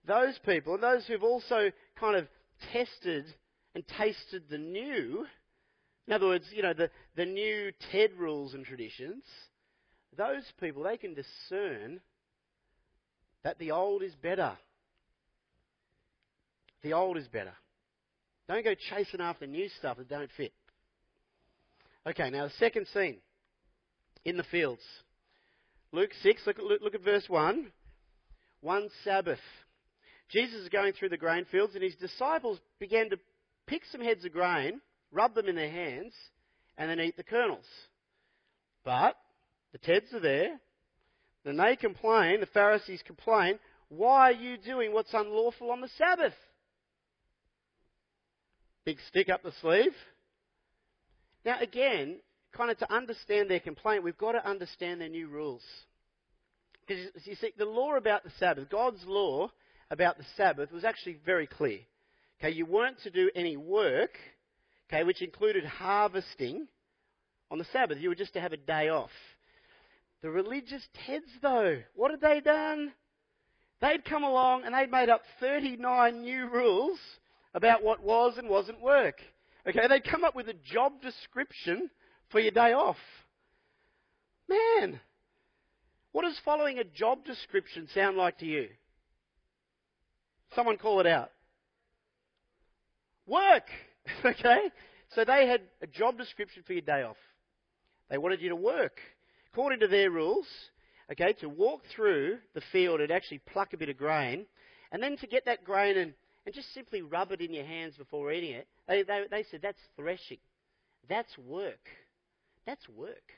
those 0.04 0.36
people, 0.44 0.74
and 0.74 0.82
those 0.82 1.06
who've 1.06 1.22
also 1.22 1.70
kind 2.00 2.16
of 2.16 2.26
tested 2.72 3.26
and 3.76 3.84
tasted 3.96 4.42
the 4.50 4.58
new, 4.58 5.24
in 6.08 6.12
other 6.12 6.26
words, 6.26 6.46
you 6.52 6.62
know, 6.62 6.74
the, 6.74 6.90
the 7.14 7.26
new 7.26 7.70
TED 7.92 8.10
rules 8.18 8.54
and 8.54 8.64
traditions, 8.64 9.22
those 10.16 10.44
people, 10.60 10.82
they 10.82 10.96
can 10.96 11.14
discern 11.14 12.00
that 13.44 13.58
the 13.58 13.70
old 13.70 14.02
is 14.02 14.14
better. 14.14 14.52
The 16.82 16.92
old 16.92 17.16
is 17.16 17.28
better. 17.28 17.52
Don't 18.48 18.64
go 18.64 18.74
chasing 18.90 19.20
after 19.20 19.46
new 19.46 19.68
stuff 19.78 19.98
that 19.98 20.08
don't 20.08 20.30
fit. 20.36 20.52
Okay, 22.06 22.30
now 22.30 22.44
the 22.46 22.52
second 22.58 22.86
scene 22.92 23.18
in 24.24 24.36
the 24.36 24.44
fields. 24.44 24.82
Luke 25.92 26.10
6, 26.22 26.42
look 26.46 26.58
at, 26.58 26.82
look 26.82 26.94
at 26.94 27.04
verse 27.04 27.24
1. 27.28 27.70
One 28.60 28.88
Sabbath. 29.04 29.38
Jesus 30.30 30.62
is 30.62 30.68
going 30.68 30.92
through 30.94 31.10
the 31.10 31.16
grain 31.16 31.44
fields, 31.50 31.74
and 31.74 31.84
his 31.84 31.94
disciples 31.96 32.58
began 32.78 33.10
to 33.10 33.18
pick 33.66 33.82
some 33.90 34.00
heads 34.00 34.24
of 34.24 34.32
grain, 34.32 34.80
rub 35.12 35.34
them 35.34 35.48
in 35.48 35.56
their 35.56 35.70
hands, 35.70 36.14
and 36.78 36.88
then 36.88 37.00
eat 37.00 37.16
the 37.16 37.22
kernels. 37.22 37.66
But 38.84 39.16
the 39.72 39.78
Teds 39.78 40.12
are 40.14 40.20
there. 40.20 40.60
Then 41.44 41.56
they 41.56 41.76
complain, 41.76 42.40
the 42.40 42.46
Pharisees 42.46 43.02
complain, 43.04 43.58
why 43.88 44.30
are 44.30 44.32
you 44.32 44.56
doing 44.56 44.92
what's 44.92 45.12
unlawful 45.12 45.70
on 45.70 45.80
the 45.80 45.90
Sabbath? 45.98 46.34
Big 48.84 48.98
stick 49.08 49.28
up 49.28 49.42
the 49.42 49.52
sleeve. 49.60 49.94
Now, 51.44 51.58
again, 51.60 52.20
kind 52.52 52.70
of 52.70 52.78
to 52.78 52.92
understand 52.92 53.50
their 53.50 53.60
complaint, 53.60 54.04
we've 54.04 54.16
got 54.16 54.32
to 54.32 54.48
understand 54.48 55.00
their 55.00 55.08
new 55.08 55.28
rules. 55.28 55.62
Because 56.86 57.04
you 57.24 57.34
see, 57.36 57.52
the 57.56 57.64
law 57.64 57.96
about 57.96 58.24
the 58.24 58.32
Sabbath, 58.38 58.68
God's 58.68 59.02
law 59.06 59.50
about 59.90 60.18
the 60.18 60.24
Sabbath 60.36 60.72
was 60.72 60.84
actually 60.84 61.18
very 61.24 61.46
clear. 61.46 61.78
Okay, 62.40 62.54
you 62.54 62.66
weren't 62.66 63.00
to 63.02 63.10
do 63.10 63.30
any 63.34 63.56
work, 63.56 64.18
okay, 64.88 65.04
which 65.04 65.22
included 65.22 65.64
harvesting 65.64 66.66
on 67.50 67.58
the 67.58 67.66
Sabbath. 67.72 67.98
You 67.98 68.08
were 68.08 68.14
just 68.14 68.32
to 68.32 68.40
have 68.40 68.52
a 68.52 68.56
day 68.56 68.88
off. 68.88 69.10
The 70.22 70.30
religious 70.30 70.86
Teds, 71.06 71.28
though, 71.42 71.82
what 71.94 72.12
had 72.12 72.20
they 72.20 72.40
done? 72.40 72.92
They'd 73.80 74.04
come 74.04 74.22
along 74.22 74.62
and 74.64 74.74
they'd 74.74 74.90
made 74.90 75.08
up 75.08 75.22
39 75.40 76.22
new 76.22 76.48
rules 76.48 76.98
about 77.54 77.82
what 77.82 78.02
was 78.02 78.38
and 78.38 78.48
wasn't 78.48 78.80
work. 78.80 79.16
Okay, 79.68 79.88
they'd 79.88 80.04
come 80.04 80.24
up 80.24 80.36
with 80.36 80.48
a 80.48 80.54
job 80.54 81.02
description 81.02 81.90
for 82.30 82.38
your 82.38 82.52
day 82.52 82.72
off. 82.72 82.96
Man, 84.48 85.00
what 86.12 86.22
does 86.22 86.38
following 86.44 86.78
a 86.78 86.84
job 86.84 87.24
description 87.24 87.88
sound 87.92 88.16
like 88.16 88.38
to 88.38 88.46
you? 88.46 88.68
Someone 90.54 90.76
call 90.78 91.00
it 91.00 91.06
out. 91.06 91.30
Work! 93.26 93.64
okay? 94.24 94.70
So 95.14 95.24
they 95.24 95.48
had 95.48 95.62
a 95.80 95.86
job 95.86 96.16
description 96.16 96.62
for 96.66 96.72
your 96.74 96.82
day 96.82 97.02
off. 97.02 97.16
They 98.10 98.18
wanted 98.18 98.40
you 98.40 98.50
to 98.50 98.56
work. 98.56 98.98
According 99.52 99.80
to 99.80 99.88
their 99.88 100.10
rules, 100.10 100.46
okay, 101.10 101.34
to 101.40 101.48
walk 101.48 101.82
through 101.94 102.38
the 102.54 102.62
field 102.72 103.00
and 103.00 103.10
actually 103.10 103.40
pluck 103.52 103.74
a 103.74 103.76
bit 103.76 103.90
of 103.90 103.98
grain, 103.98 104.46
and 104.90 105.02
then 105.02 105.16
to 105.18 105.26
get 105.26 105.44
that 105.44 105.64
grain 105.64 105.98
and, 105.98 106.14
and 106.46 106.54
just 106.54 106.72
simply 106.72 107.02
rub 107.02 107.32
it 107.32 107.42
in 107.42 107.52
your 107.52 107.64
hands 107.64 107.94
before 107.96 108.32
eating 108.32 108.52
it, 108.52 108.66
they, 108.88 109.02
they, 109.02 109.24
they 109.30 109.44
said 109.50 109.60
that's 109.62 109.78
threshing. 109.96 110.38
That's 111.08 111.36
work. 111.36 111.86
That's 112.66 112.88
work. 112.88 113.32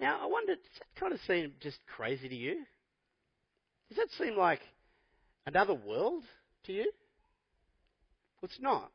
Now, 0.00 0.18
I 0.22 0.26
wonder, 0.26 0.54
does 0.54 0.64
that 0.78 1.00
kind 1.00 1.12
of 1.12 1.20
seem 1.26 1.52
just 1.60 1.78
crazy 1.94 2.28
to 2.28 2.34
you? 2.34 2.64
Does 3.88 3.98
that 3.98 4.08
seem 4.18 4.36
like 4.36 4.60
another 5.46 5.74
world 5.74 6.22
to 6.64 6.72
you? 6.72 6.90
Well, 8.40 8.50
it's 8.50 8.60
not. 8.60 8.90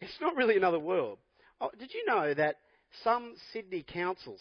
It's 0.00 0.20
not 0.20 0.36
really 0.36 0.56
another 0.56 0.78
world. 0.78 1.18
Oh, 1.60 1.70
did 1.78 1.92
you 1.94 2.04
know 2.06 2.32
that 2.34 2.56
some 3.02 3.34
Sydney 3.52 3.84
councils 3.86 4.40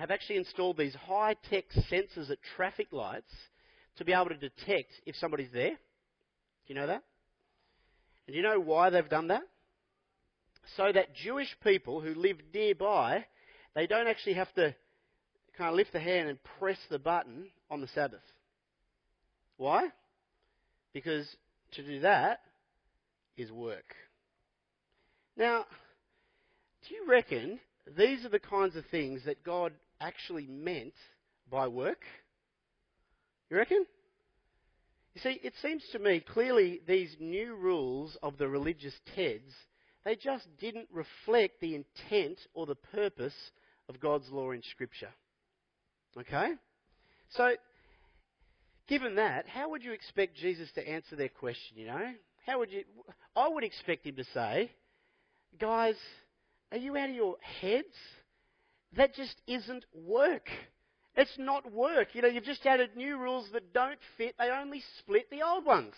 have 0.00 0.10
actually 0.10 0.38
installed 0.38 0.78
these 0.78 0.94
high 0.94 1.36
tech 1.50 1.64
sensors 1.90 2.30
at 2.30 2.38
traffic 2.56 2.88
lights 2.90 3.32
to 3.98 4.04
be 4.04 4.14
able 4.14 4.30
to 4.30 4.34
detect 4.34 4.92
if 5.04 5.14
somebody's 5.16 5.52
there? 5.52 5.72
Do 5.72 5.76
you 6.68 6.74
know 6.74 6.86
that? 6.86 7.04
And 8.26 8.32
do 8.32 8.34
you 8.34 8.42
know 8.42 8.58
why 8.60 8.88
they've 8.88 9.06
done 9.06 9.28
that? 9.28 9.42
So 10.78 10.90
that 10.90 11.14
Jewish 11.14 11.54
people 11.62 12.00
who 12.00 12.14
live 12.14 12.38
nearby, 12.54 13.26
they 13.74 13.86
don't 13.86 14.06
actually 14.06 14.34
have 14.34 14.50
to 14.54 14.74
kind 15.58 15.68
of 15.68 15.76
lift 15.76 15.92
the 15.92 16.00
hand 16.00 16.30
and 16.30 16.38
press 16.58 16.78
the 16.90 16.98
button 16.98 17.48
on 17.70 17.82
the 17.82 17.88
Sabbath. 17.88 18.22
Why? 19.58 19.88
Because 20.94 21.28
to 21.72 21.82
do 21.82 22.00
that 22.00 22.40
is 23.36 23.52
work. 23.52 23.94
Now, 25.36 25.66
do 26.88 26.94
you 26.94 27.04
reckon 27.06 27.60
these 27.98 28.24
are 28.24 28.30
the 28.30 28.38
kinds 28.38 28.76
of 28.76 28.86
things 28.86 29.26
that 29.26 29.44
God 29.44 29.74
actually 30.00 30.46
meant 30.46 30.94
by 31.50 31.68
work? 31.68 32.02
You 33.50 33.56
reckon? 33.56 33.84
You 35.14 35.20
see, 35.22 35.40
it 35.42 35.54
seems 35.60 35.82
to 35.92 35.98
me 35.98 36.20
clearly 36.20 36.80
these 36.86 37.14
new 37.18 37.56
rules 37.56 38.16
of 38.22 38.38
the 38.38 38.48
religious 38.48 38.94
Teds, 39.16 39.52
they 40.04 40.16
just 40.16 40.46
didn't 40.58 40.88
reflect 40.92 41.60
the 41.60 41.74
intent 41.74 42.38
or 42.54 42.66
the 42.66 42.76
purpose 42.76 43.34
of 43.88 44.00
God's 44.00 44.28
law 44.30 44.52
in 44.52 44.62
Scripture. 44.70 45.10
Okay? 46.18 46.52
So, 47.30 47.50
given 48.88 49.16
that, 49.16 49.48
how 49.48 49.70
would 49.70 49.82
you 49.82 49.92
expect 49.92 50.36
Jesus 50.36 50.70
to 50.74 50.88
answer 50.88 51.16
their 51.16 51.28
question, 51.28 51.76
you 51.76 51.86
know? 51.86 52.12
How 52.46 52.58
would 52.60 52.72
you. 52.72 52.84
I 53.36 53.48
would 53.48 53.64
expect 53.64 54.06
him 54.06 54.16
to 54.16 54.24
say, 54.32 54.70
guys, 55.60 55.96
are 56.72 56.78
you 56.78 56.96
out 56.96 57.10
of 57.10 57.14
your 57.14 57.36
heads? 57.60 57.86
That 58.96 59.14
just 59.14 59.36
isn't 59.46 59.84
work. 59.94 60.48
It's 61.16 61.36
not 61.38 61.72
work. 61.72 62.08
You 62.14 62.22
know, 62.22 62.28
you've 62.28 62.44
just 62.44 62.64
added 62.66 62.96
new 62.96 63.16
rules 63.18 63.48
that 63.52 63.72
don't 63.72 63.98
fit, 64.16 64.34
they 64.38 64.50
only 64.50 64.82
split 64.98 65.30
the 65.30 65.42
old 65.42 65.64
ones. 65.64 65.94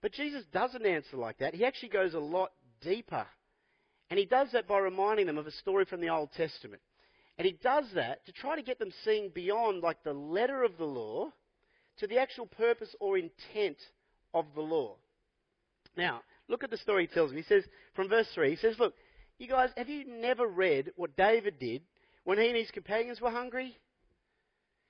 But 0.00 0.12
Jesus 0.12 0.44
doesn't 0.52 0.86
answer 0.86 1.16
like 1.16 1.38
that. 1.38 1.54
He 1.54 1.64
actually 1.64 1.90
goes 1.90 2.14
a 2.14 2.20
lot 2.20 2.52
deeper. 2.80 3.26
And 4.10 4.18
he 4.18 4.24
does 4.24 4.48
that 4.52 4.66
by 4.66 4.78
reminding 4.78 5.26
them 5.26 5.38
of 5.38 5.46
a 5.46 5.52
story 5.52 5.84
from 5.84 6.00
the 6.00 6.08
Old 6.08 6.30
Testament. 6.32 6.80
And 7.36 7.46
he 7.46 7.58
does 7.62 7.84
that 7.94 8.24
to 8.26 8.32
try 8.32 8.56
to 8.56 8.62
get 8.62 8.78
them 8.78 8.92
seeing 9.04 9.30
beyond 9.30 9.82
like 9.82 10.02
the 10.02 10.12
letter 10.12 10.62
of 10.64 10.76
the 10.78 10.84
law 10.84 11.30
to 11.98 12.06
the 12.06 12.18
actual 12.18 12.46
purpose 12.46 12.94
or 13.00 13.18
intent 13.18 13.76
of 14.34 14.46
the 14.54 14.60
law. 14.60 14.96
Now, 15.96 16.22
look 16.48 16.64
at 16.64 16.70
the 16.70 16.76
story 16.78 17.06
he 17.06 17.14
tells 17.14 17.32
me. 17.32 17.38
He 17.38 17.42
says, 17.42 17.64
from 17.94 18.08
verse 18.08 18.28
3, 18.34 18.50
he 18.50 18.56
says, 18.56 18.76
Look, 18.78 18.94
you 19.38 19.48
guys, 19.48 19.70
have 19.76 19.88
you 19.88 20.04
never 20.06 20.46
read 20.46 20.92
what 20.96 21.16
David 21.16 21.58
did 21.58 21.82
when 22.24 22.38
he 22.38 22.48
and 22.48 22.56
his 22.56 22.70
companions 22.70 23.20
were 23.20 23.30
hungry? 23.30 23.76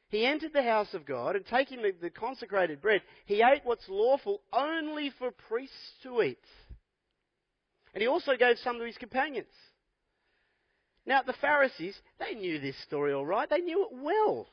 He 0.08 0.24
entered 0.24 0.52
the 0.54 0.62
house 0.62 0.94
of 0.94 1.04
God 1.04 1.36
and 1.36 1.44
taking 1.46 1.82
the, 1.82 1.92
the 2.00 2.10
consecrated 2.10 2.80
bread, 2.80 3.02
he 3.26 3.42
ate 3.42 3.60
what's 3.64 3.88
lawful 3.88 4.40
only 4.52 5.12
for 5.18 5.30
priests 5.48 5.74
to 6.02 6.22
eat. 6.22 6.38
And 7.92 8.00
he 8.00 8.08
also 8.08 8.36
gave 8.36 8.56
some 8.58 8.78
to 8.78 8.84
his 8.86 8.96
companions. 8.96 9.52
Now, 11.04 11.22
the 11.22 11.34
Pharisees, 11.40 11.96
they 12.18 12.34
knew 12.34 12.58
this 12.58 12.76
story 12.86 13.12
all 13.12 13.26
right. 13.26 13.48
They 13.48 13.60
knew 13.60 13.86
it 13.90 14.02
well. 14.02 14.48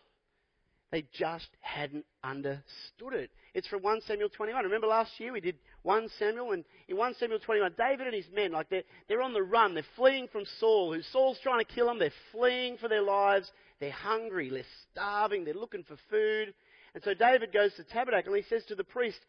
They 0.92 1.06
just 1.14 1.48
hadn't 1.62 2.06
understood 2.24 3.14
it. 3.14 3.30
It's 3.54 3.68
from 3.68 3.82
1 3.82 4.02
Samuel 4.08 4.30
21. 4.30 4.64
Remember 4.64 4.88
last 4.88 5.12
year 5.20 5.34
we 5.34 5.42
did 5.42 5.56
1 5.86 6.10
Samuel, 6.18 6.51
and 6.51 6.65
in 6.88 6.98
1 6.98 7.13
Samuel 7.20 7.39
21, 7.39 7.75
David 7.77 8.08
and 8.08 8.15
his 8.15 8.25
men, 8.34 8.51
like 8.51 8.70
they're, 8.70 8.84
they're 9.08 9.22
on 9.22 9.34
the 9.34 9.44
run. 9.44 9.75
They're 9.75 9.84
fleeing 9.96 10.27
from 10.27 10.44
Saul, 10.60 10.92
who 10.92 11.01
Saul's 11.13 11.38
trying 11.44 11.63
to 11.63 11.74
kill 11.74 11.86
them. 11.86 12.00
They're 12.00 12.12
fleeing 12.32 12.77
for 12.77 12.89
their 12.89 13.04
lives. 13.04 13.51
They're 13.80 13.92
hungry. 13.92 14.50
They're 14.50 14.63
starving. 14.92 15.46
They're 15.46 15.54
looking 15.54 15.84
for 15.84 15.96
food. 16.10 16.56
And 16.96 17.04
so 17.04 17.13
David 17.13 17.54
goes 17.54 17.72
to 17.75 17.84
tabernacle 17.84 18.34
and 18.34 18.44
he 18.44 18.50
says 18.50 18.65
to 18.65 18.75
the 18.75 18.84
priest, 18.84 19.20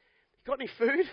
You 0.44 0.50
got 0.50 0.60
any 0.60 0.70
food? 0.78 1.04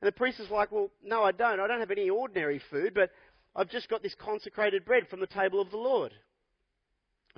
And 0.00 0.08
the 0.08 0.12
priest 0.12 0.40
is 0.40 0.50
like, 0.50 0.72
Well, 0.72 0.90
no, 1.04 1.22
I 1.22 1.30
don't. 1.30 1.60
I 1.60 1.68
don't 1.68 1.78
have 1.78 1.92
any 1.92 2.10
ordinary 2.10 2.60
food, 2.68 2.94
but 2.94 3.10
I've 3.54 3.70
just 3.70 3.88
got 3.88 4.02
this 4.02 4.16
consecrated 4.18 4.84
bread 4.84 5.06
from 5.08 5.20
the 5.20 5.28
table 5.28 5.60
of 5.60 5.70
the 5.70 5.76
Lord. 5.76 6.12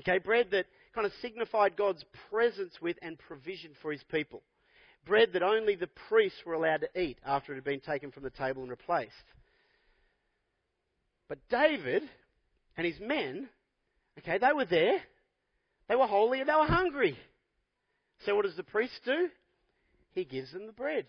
Okay, 0.00 0.18
bread 0.18 0.48
that 0.52 0.64
kind 0.94 1.06
of 1.06 1.12
signified 1.20 1.76
God's 1.76 2.04
presence 2.30 2.72
with 2.80 2.96
and 3.02 3.18
provision 3.18 3.72
for 3.82 3.92
his 3.92 4.02
people. 4.04 4.42
Bread 5.04 5.32
that 5.34 5.42
only 5.42 5.74
the 5.76 5.88
priests 6.08 6.38
were 6.46 6.54
allowed 6.54 6.80
to 6.80 7.00
eat 7.00 7.18
after 7.24 7.52
it 7.52 7.56
had 7.56 7.64
been 7.64 7.80
taken 7.80 8.10
from 8.10 8.22
the 8.22 8.30
table 8.30 8.62
and 8.62 8.70
replaced. 8.70 9.12
But 11.28 11.38
David 11.50 12.02
and 12.76 12.86
his 12.86 12.98
men, 13.00 13.48
okay, 14.18 14.38
they 14.38 14.52
were 14.52 14.64
there. 14.64 15.00
They 15.88 15.96
were 15.96 16.06
holy 16.06 16.40
and 16.40 16.48
they 16.48 16.54
were 16.54 16.66
hungry. 16.66 17.18
So 18.24 18.34
what 18.34 18.44
does 18.44 18.56
the 18.56 18.62
priest 18.62 18.98
do? 19.04 19.28
He 20.12 20.24
gives 20.24 20.52
them 20.52 20.66
the 20.66 20.72
bread. 20.72 21.06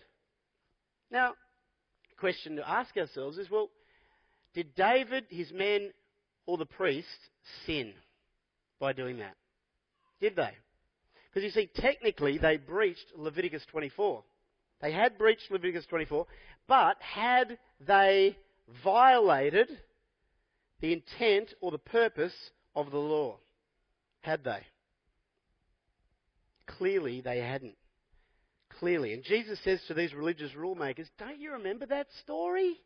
Now, 1.10 1.34
question 2.18 2.56
to 2.56 2.68
ask 2.68 2.96
ourselves 2.96 3.38
is 3.38 3.50
well, 3.50 3.70
did 4.54 4.74
David, 4.74 5.24
his 5.28 5.52
men, 5.52 5.92
or 6.46 6.58
the 6.58 6.66
priest 6.66 7.06
sin 7.66 7.92
by 8.80 8.92
doing 8.92 9.18
that? 9.18 9.36
Did 10.20 10.36
they? 10.36 10.52
Because 11.36 11.54
you 11.54 11.60
see, 11.60 11.82
technically, 11.82 12.38
they 12.38 12.56
breached 12.56 13.12
Leviticus 13.14 13.62
24. 13.70 14.24
They 14.80 14.90
had 14.90 15.18
breached 15.18 15.50
Leviticus 15.50 15.84
24, 15.84 16.26
but 16.66 16.96
had 16.98 17.58
they 17.86 18.38
violated 18.82 19.68
the 20.80 20.94
intent 20.94 21.52
or 21.60 21.70
the 21.70 21.76
purpose 21.76 22.32
of 22.74 22.90
the 22.90 22.96
law? 22.96 23.36
Had 24.22 24.44
they? 24.44 24.60
Clearly, 26.78 27.20
they 27.20 27.40
hadn't. 27.40 27.76
Clearly. 28.80 29.12
And 29.12 29.22
Jesus 29.22 29.58
says 29.62 29.80
to 29.88 29.94
these 29.94 30.14
religious 30.14 30.54
rule 30.54 30.74
makers, 30.74 31.10
Don't 31.18 31.38
you 31.38 31.52
remember 31.52 31.84
that 31.84 32.06
story? 32.22 32.80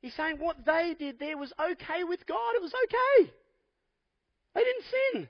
He's 0.00 0.16
saying 0.16 0.38
what 0.40 0.66
they 0.66 0.96
did 0.98 1.20
there 1.20 1.38
was 1.38 1.52
okay 1.60 2.02
with 2.02 2.26
God. 2.26 2.56
It 2.56 2.62
was 2.62 2.74
okay. 2.74 3.30
They 4.56 4.64
didn't 4.64 4.84
sin. 5.12 5.28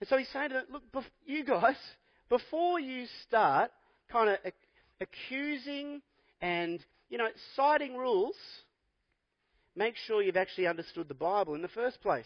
And 0.00 0.08
so 0.08 0.16
he's 0.16 0.28
saying 0.32 0.48
to 0.50 0.54
them, 0.54 0.64
look, 0.72 1.04
you 1.26 1.44
guys, 1.44 1.76
before 2.28 2.80
you 2.80 3.06
start 3.28 3.70
kind 4.10 4.30
of 4.30 4.52
accusing 5.00 6.00
and, 6.40 6.80
you 7.10 7.18
know, 7.18 7.28
citing 7.54 7.96
rules, 7.96 8.36
make 9.76 9.94
sure 10.06 10.22
you've 10.22 10.36
actually 10.36 10.66
understood 10.66 11.08
the 11.08 11.14
Bible 11.14 11.54
in 11.54 11.62
the 11.62 11.68
first 11.68 12.00
place. 12.00 12.24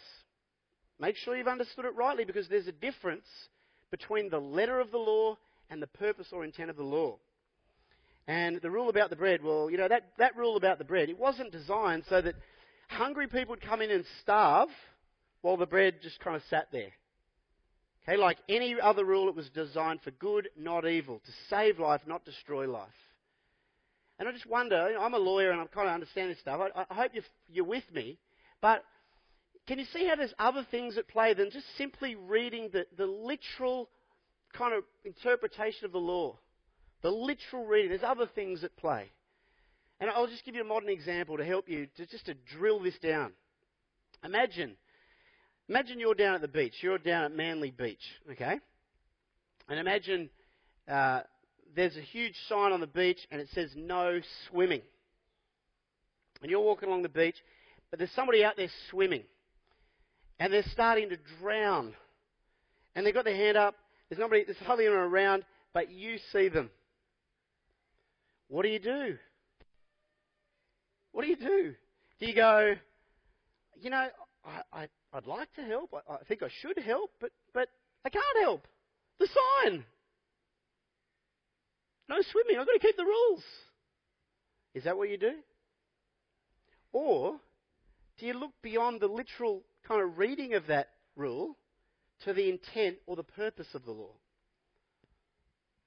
Make 1.01 1.17
sure 1.17 1.37
you've 1.37 1.49
understood 1.49 1.85
it 1.85 1.97
rightly 1.97 2.25
because 2.25 2.49
there's 2.49 2.69
a 2.69 2.73
difference 2.73 3.27
between 3.91 4.31
the 4.31 4.39
letter 4.39 4.79
of 4.79 4.93
the 4.93 4.99
law 4.99 5.37
and 5.69 5.83
the 5.83 5.89
purpose 5.89 6.29
or 6.33 6.45
intent 6.45 6.71
of 6.71 6.77
the 6.77 6.85
law. 6.85 7.19
And 8.27 8.61
the 8.63 8.71
rule 8.71 8.89
about 8.89 9.11
the 9.11 9.17
bread, 9.17 9.43
well, 9.43 9.69
you 9.69 9.77
know, 9.77 9.89
that, 9.89 10.13
that 10.19 10.37
rule 10.37 10.57
about 10.57 10.79
the 10.79 10.85
bread, 10.85 11.11
it 11.11 11.19
wasn't 11.19 11.53
designed 11.53 12.05
so 12.09 12.23
that 12.23 12.37
hungry 12.89 13.27
people 13.27 13.51
would 13.51 13.61
come 13.61 13.83
in 13.83 13.91
and 13.91 14.05
starve 14.23 14.69
while 15.43 15.57
the 15.57 15.67
bread 15.67 15.97
just 16.03 16.21
kind 16.21 16.37
of 16.37 16.43
sat 16.49 16.69
there. 16.73 16.93
Okay, 18.07 18.19
like 18.19 18.39
any 18.49 18.77
other 18.81 19.05
rule, 19.05 19.29
it 19.29 19.35
was 19.35 19.49
designed 19.51 20.03
for 20.03 20.11
good, 20.13 20.51
not 20.59 20.87
evil, 20.87 21.21
to 21.25 21.33
save 21.49 21.79
life, 21.79 22.03
not 22.07 22.25
destroy 22.25 22.71
life. 22.71 22.89
And 24.19 24.29
I 24.29 24.33
just 24.33 24.47
wonder, 24.47 24.91
you 24.91 24.95
know, 24.95 25.03
I'm 25.03 25.15
a 25.15 25.19
lawyer 25.19 25.51
and 25.51 25.61
I 25.61 25.67
kind 25.67 25.89
of 25.89 25.95
understand 25.95 26.31
this 26.31 26.39
stuff. 26.39 26.61
I, 26.75 26.87
I 26.89 26.95
hope 26.95 27.13
you're, 27.15 27.25
you're 27.49 27.65
with 27.65 27.85
me. 27.93 28.19
But 28.61 28.85
can 29.67 29.79
you 29.79 29.87
see 29.93 30.07
how 30.07 30.17
there's 30.17 30.35
other 30.39 30.67
things 30.71 30.99
at 30.99 31.09
play 31.09 31.35
than 31.35 31.51
just 31.51 31.67
simply 31.77 32.15
reading 32.15 32.69
the, 32.73 32.87
the 32.97 33.07
literal 33.07 33.89
kind 34.53 34.75
of 34.75 34.85
interpretation 35.05 35.87
of 35.87 35.93
the 35.93 35.99
law? 35.99 36.39
The 37.03 37.11
literal 37.11 37.65
reading. 37.65 37.89
There's 37.89 38.03
other 38.03 38.27
things 38.35 38.63
at 38.63 38.77
play. 38.77 39.11
And 40.01 40.11
I'll 40.11 40.27
just 40.27 40.45
give 40.45 40.55
you 40.55 40.61
a 40.61 40.67
modern 40.67 40.91
example 40.91 41.39
to 41.39 41.45
help 41.45 41.69
you 41.69 41.87
to 41.97 42.07
just 42.07 42.27
to 42.27 42.35
drill 42.35 42.81
this 42.81 42.99
down. 42.99 43.33
Imagine, 44.23 44.77
imagine 45.69 46.01
you're 46.01 46.15
down 46.15 46.35
at 46.35 46.41
the 46.41 46.49
beach. 46.49 46.75
You're 46.83 46.99
down 46.99 47.25
at 47.25 47.35
Manly 47.35 47.71
Beach, 47.71 48.03
okay? 48.33 48.59
And 49.69 49.79
imagine 49.79 50.31
uh, 50.89 51.21
there's 51.75 51.97
a 51.97 52.01
huge 52.01 52.35
sign 52.49 52.73
on 52.73 52.81
the 52.81 52.87
beach 52.87 53.19
and 53.31 53.41
it 53.41 53.49
says 53.55 53.71
no 53.77 54.21
swimming. 54.49 54.83
And 56.43 56.51
you're 56.51 56.61
walking 56.61 56.89
along 56.89 57.03
the 57.03 57.09
beach, 57.09 57.37
but 57.91 57.99
there's 57.99 58.13
somebody 58.13 58.45
out 58.45 58.57
there 58.57 58.69
swimming. 58.91 59.23
And 60.39 60.53
they're 60.53 60.65
starting 60.73 61.09
to 61.11 61.17
drown. 61.41 61.95
And 62.95 63.07
they've 63.07 63.15
got 63.15 63.25
their 63.25 63.37
hand 63.37 63.57
up. 63.57 63.75
There's 64.09 64.19
nobody, 64.19 64.45
there's 64.45 64.59
hardly 64.59 64.87
anyone 64.87 65.05
around, 65.05 65.45
but 65.73 65.91
you 65.91 66.19
see 66.33 66.49
them. 66.49 66.71
What 68.49 68.63
do 68.63 68.69
you 68.69 68.79
do? 68.79 69.17
What 71.13 71.23
do 71.23 71.29
you 71.29 71.37
do? 71.37 71.75
Do 72.21 72.27
you 72.27 72.35
go, 72.35 72.75
you 73.81 73.91
know, 73.91 74.07
I, 74.45 74.63
I, 74.73 74.89
would 75.15 75.27
like 75.27 75.53
to 75.55 75.63
help. 75.63 75.95
I, 75.95 76.15
I 76.15 76.25
think 76.29 76.43
I 76.43 76.49
should 76.61 76.79
help, 76.79 77.11
but, 77.21 77.31
but 77.53 77.69
I 78.05 78.11
can't 78.11 78.25
help. 78.41 78.67
The 79.19 79.29
sign. 79.29 79.85
No 82.09 82.17
swimming. 82.31 82.59
I've 82.59 82.67
got 82.67 82.73
to 82.73 82.79
keep 82.79 82.97
the 82.97 83.05
rules. 83.05 83.43
Is 84.75 84.85
that 84.85 84.97
what 84.97 85.09
you 85.09 85.17
do? 85.17 85.33
Or 86.93 87.37
do 88.19 88.27
you 88.27 88.35
look 88.35 88.53
beyond 88.63 89.01
the 89.01 89.07
literal 89.07 89.63
kind 89.87 90.03
of 90.03 90.19
reading 90.19 90.55
of 90.55 90.67
that 90.67 90.91
rule 91.17 91.57
to 92.25 92.33
the 92.33 92.49
intent 92.49 92.97
or 93.07 93.17
the 93.17 93.23
purpose 93.23 93.69
of 93.75 93.85
the 93.85 93.93
law? 93.93 94.13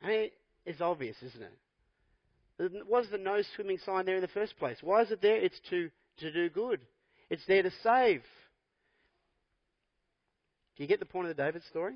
I 0.02 0.08
mean, 0.08 0.30
it's 0.66 0.82
obvious, 0.82 1.16
isn't 1.22 1.44
it? 1.44 2.88
Was 2.90 3.06
the 3.12 3.18
no 3.18 3.42
swimming 3.56 3.78
sign 3.86 4.06
there 4.06 4.16
in 4.16 4.22
the 4.22 4.28
first 4.28 4.58
place? 4.58 4.78
Why 4.82 5.04
is 5.04 5.12
it 5.12 5.22
there? 5.22 5.38
It's 5.38 5.60
to, 5.70 5.90
to 6.20 6.32
do 6.32 6.50
good. 6.50 6.82
It's 7.30 7.46
there 7.48 7.62
to 7.62 7.72
save. 7.84 8.24
Do 10.78 10.84
you 10.84 10.88
get 10.88 11.00
the 11.00 11.06
point 11.06 11.28
of 11.28 11.36
the 11.36 11.44
David 11.44 11.64
story? 11.70 11.96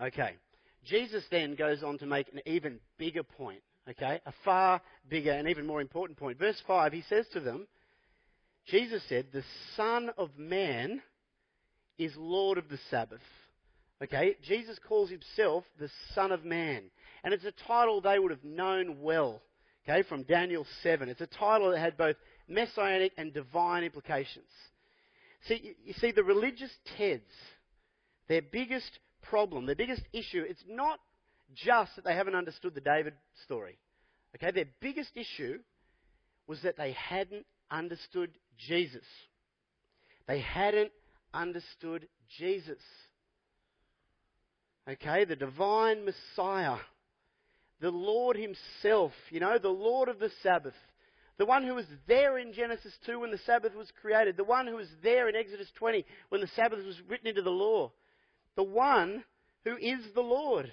Okay. 0.00 0.36
Jesus 0.86 1.24
then 1.30 1.56
goes 1.56 1.82
on 1.82 1.98
to 1.98 2.06
make 2.06 2.32
an 2.32 2.40
even 2.46 2.78
bigger 2.98 3.24
point, 3.24 3.60
okay? 3.90 4.20
A 4.24 4.32
far 4.44 4.80
bigger 5.08 5.32
and 5.32 5.48
even 5.48 5.66
more 5.66 5.80
important 5.80 6.18
point. 6.18 6.38
Verse 6.38 6.60
5, 6.66 6.92
he 6.92 7.02
says 7.08 7.26
to 7.32 7.40
them, 7.40 7.66
Jesus 8.66 9.02
said, 9.08 9.26
The 9.32 9.42
Son 9.76 10.10
of 10.16 10.30
Man 10.38 11.02
is 11.98 12.12
Lord 12.16 12.58
of 12.58 12.68
the 12.68 12.78
Sabbath. 12.90 13.20
Okay? 14.02 14.36
Jesus 14.42 14.78
calls 14.86 15.10
himself 15.10 15.64
the 15.78 15.90
Son 16.14 16.32
of 16.32 16.44
Man. 16.44 16.84
And 17.24 17.34
it's 17.34 17.44
a 17.44 17.52
title 17.66 18.00
they 18.00 18.18
would 18.18 18.30
have 18.30 18.44
known 18.44 19.00
well, 19.00 19.42
okay, 19.88 20.06
from 20.08 20.22
Daniel 20.22 20.64
7. 20.82 21.08
It's 21.08 21.20
a 21.20 21.26
title 21.26 21.70
that 21.70 21.80
had 21.80 21.96
both 21.96 22.16
messianic 22.46 23.12
and 23.18 23.34
divine 23.34 23.82
implications. 23.82 24.46
See, 25.46 25.74
you 25.84 25.92
see, 25.94 26.10
the 26.10 26.24
religious 26.24 26.70
Teds, 26.98 27.20
their 28.28 28.42
biggest 28.42 28.98
problem, 29.22 29.66
their 29.66 29.76
biggest 29.76 30.02
issue, 30.12 30.44
it's 30.46 30.64
not 30.68 30.98
just 31.54 31.96
that 31.96 32.04
they 32.04 32.14
haven't 32.14 32.34
understood 32.34 32.74
the 32.74 32.80
David 32.80 33.14
story. 33.44 33.78
Okay, 34.36 34.50
their 34.50 34.68
biggest 34.80 35.10
issue 35.16 35.58
was 36.46 36.60
that 36.62 36.76
they 36.76 36.92
hadn't 36.92 37.46
understood 37.70 38.30
Jesus. 38.58 39.04
They 40.26 40.40
hadn't 40.40 40.90
understood 41.32 42.08
Jesus. 42.38 42.82
Okay, 44.88 45.24
the 45.24 45.36
divine 45.36 46.04
Messiah, 46.04 46.78
the 47.80 47.90
Lord 47.90 48.36
Himself, 48.36 49.12
you 49.30 49.40
know, 49.40 49.58
the 49.58 49.68
Lord 49.68 50.08
of 50.08 50.18
the 50.18 50.30
Sabbath, 50.42 50.74
the 51.38 51.46
one 51.46 51.64
who 51.64 51.74
was 51.74 51.86
there 52.08 52.38
in 52.38 52.52
Genesis 52.52 52.92
2 53.06 53.20
when 53.20 53.30
the 53.30 53.38
Sabbath 53.38 53.74
was 53.74 53.90
created, 54.02 54.36
the 54.36 54.44
one 54.44 54.66
who 54.66 54.76
was 54.76 54.88
there 55.02 55.28
in 55.28 55.36
Exodus 55.36 55.68
20 55.76 56.04
when 56.28 56.40
the 56.40 56.48
Sabbath 56.48 56.84
was 56.84 57.00
written 57.08 57.28
into 57.28 57.42
the 57.42 57.50
law, 57.50 57.92
the 58.56 58.64
one 58.64 59.24
who 59.64 59.76
is 59.76 60.00
the 60.14 60.20
Lord. 60.20 60.72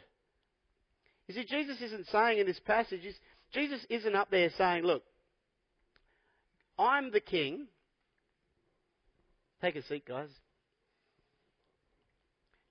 You 1.27 1.35
see, 1.35 1.45
Jesus 1.45 1.79
isn't 1.81 2.07
saying 2.11 2.39
in 2.39 2.47
this 2.47 2.59
passage, 2.59 3.01
Jesus 3.53 3.85
isn't 3.89 4.15
up 4.15 4.31
there 4.31 4.49
saying, 4.57 4.83
look, 4.83 5.03
I'm 6.77 7.11
the 7.11 7.19
king. 7.19 7.67
Take 9.61 9.75
a 9.75 9.83
seat, 9.83 10.05
guys. 10.07 10.29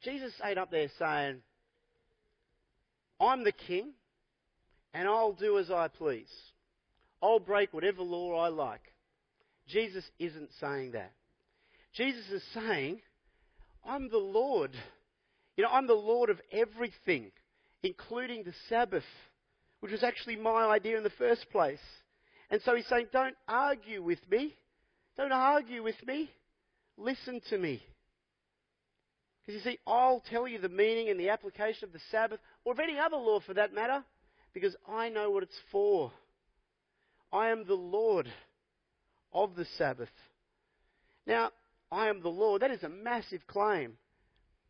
Jesus 0.03 0.33
ain't 0.45 0.59
up 0.59 0.71
there 0.71 0.89
saying, 0.99 1.43
I'm 3.21 3.45
the 3.45 3.53
king 3.53 3.93
and 4.93 5.09
I'll 5.09 5.33
do 5.33 5.59
as 5.59 5.71
I 5.71 5.89
please. 5.89 6.29
I'll 7.25 7.39
break 7.39 7.73
whatever 7.73 8.03
law 8.03 8.39
I 8.39 8.49
like. 8.49 8.83
Jesus 9.67 10.05
isn't 10.19 10.51
saying 10.61 10.93
that. 10.93 11.13
Jesus 11.95 12.29
is 12.29 12.43
saying, 12.53 13.01
I'm 13.83 14.11
the 14.11 14.19
Lord. 14.19 14.73
You 15.57 15.65
know, 15.65 15.71
I'm 15.71 15.87
the 15.87 15.95
Lord 15.95 16.29
of 16.29 16.39
everything, 16.53 17.33
including 17.83 18.43
the 18.45 18.53
Sabbath, 18.69 19.05
which 19.81 19.91
was 19.91 20.03
actually 20.03 20.37
my 20.37 20.67
idea 20.67 20.99
in 20.99 21.03
the 21.03 21.09
first 21.11 21.47
place. 21.51 21.79
And 22.51 22.61
so 22.63 22.77
he's 22.77 22.87
saying, 22.89 23.07
Don't 23.11 23.37
argue 23.49 24.03
with 24.03 24.21
me. 24.31 24.55
Don't 25.17 25.33
argue 25.33 25.83
with 25.83 26.07
me. 26.07 26.29
Listen 26.99 27.41
to 27.49 27.57
me. 27.57 27.83
Because 29.47 29.65
you 29.65 29.71
see, 29.73 29.79
I'll 29.87 30.23
tell 30.29 30.47
you 30.47 30.59
the 30.59 30.69
meaning 30.69 31.09
and 31.09 31.19
the 31.19 31.31
application 31.31 31.85
of 31.85 31.93
the 31.95 32.01
Sabbath, 32.11 32.41
or 32.67 32.75
of 32.75 32.81
any 32.81 32.99
other 32.99 33.17
law 33.17 33.41
for 33.41 33.55
that 33.55 33.75
matter, 33.75 34.05
because 34.53 34.77
I 34.87 35.09
know 35.09 35.31
what 35.31 35.43
it's 35.43 35.59
for. 35.73 36.13
I 37.35 37.51
am 37.51 37.65
the 37.67 37.75
Lord 37.75 38.33
of 39.33 39.57
the 39.57 39.67
Sabbath. 39.77 40.09
Now, 41.27 41.51
I 41.91 42.09
am 42.09 42.23
the 42.23 42.29
Lord. 42.29 42.63
That 42.63 42.71
is 42.71 42.85
a 42.85 42.89
massive 42.89 43.45
claim. 43.49 43.95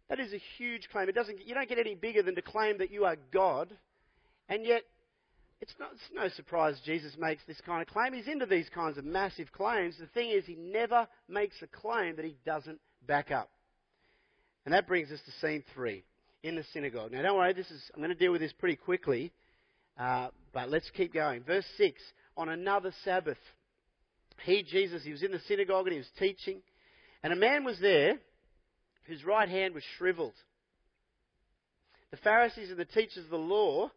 That 0.09 0.19
is 0.19 0.33
a 0.33 0.41
huge 0.57 0.89
claim. 0.91 1.11
It 1.11 1.15
doesn't, 1.15 1.47
you 1.47 1.55
don't 1.55 1.69
get 1.69 1.79
any 1.79 1.95
bigger 1.95 2.23
than 2.23 2.35
to 2.37 2.43
claim 2.43 2.79
that 2.79 2.91
you 2.91 3.05
are 3.05 3.17
God. 3.33 3.71
And 4.49 4.65
yet, 4.65 4.83
it's, 5.61 5.75
not, 5.79 5.91
it's 5.93 6.03
no 6.15 6.29
surprise 6.29 6.81
Jesus 6.87 7.13
makes 7.19 7.43
this 7.47 7.61
kind 7.67 7.83
of 7.83 7.89
claim. 7.89 8.15
He's 8.15 8.29
into 8.29 8.47
these 8.47 8.71
kinds 8.75 8.97
of 8.97 9.05
massive 9.05 9.53
claims. 9.53 9.97
The 10.01 10.07
thing 10.07 10.31
is, 10.31 10.47
he 10.47 10.57
never 10.57 11.07
makes 11.29 11.57
a 11.61 11.67
claim 11.67 12.17
that 12.17 12.25
he 12.25 12.37
doesn't 12.47 12.81
back 13.07 13.31
up. 13.31 13.51
And 14.65 14.73
that 14.73 14.87
brings 14.87 15.11
us 15.11 15.21
to 15.27 15.47
scene 15.47 15.65
three 15.75 16.03
in 16.43 16.57
the 16.57 16.65
synagogue. 16.73 17.13
Now, 17.13 17.21
don't 17.21 17.37
worry, 17.37 17.53
this 17.53 17.71
is, 17.71 17.83
I'm 17.95 18.01
going 18.01 18.09
to 18.09 18.19
deal 18.19 18.33
with 18.33 18.41
this 18.41 18.55
pretty 18.55 18.77
quickly, 18.77 19.33
uh, 19.99 20.29
but 20.55 20.71
let's 20.71 20.91
keep 20.97 21.13
going. 21.13 21.43
Verse 21.43 21.67
6 21.77 22.01
On 22.37 22.49
another 22.49 22.93
Sabbath, 23.05 23.39
he, 24.45 24.63
Jesus, 24.63 25.03
he 25.05 25.13
was 25.13 25.23
in 25.23 25.33
the 25.33 25.41
synagogue 25.47 25.87
and 25.87 25.93
he 25.93 25.99
was 25.99 26.11
teaching, 26.19 26.61
and 27.23 27.33
a 27.33 27.37
man 27.37 27.65
was 27.65 27.79
there 27.81 28.15
whose 29.05 29.25
right 29.25 29.49
hand 29.49 29.75
was 29.75 29.85
shriveled. 29.97 30.35
The 32.11 32.17
Pharisees 32.19 32.71
and 32.71 32.79
the 32.79 32.85
teachers 32.85 33.25
of 33.25 33.31
the 33.31 33.37
law, 33.37 33.91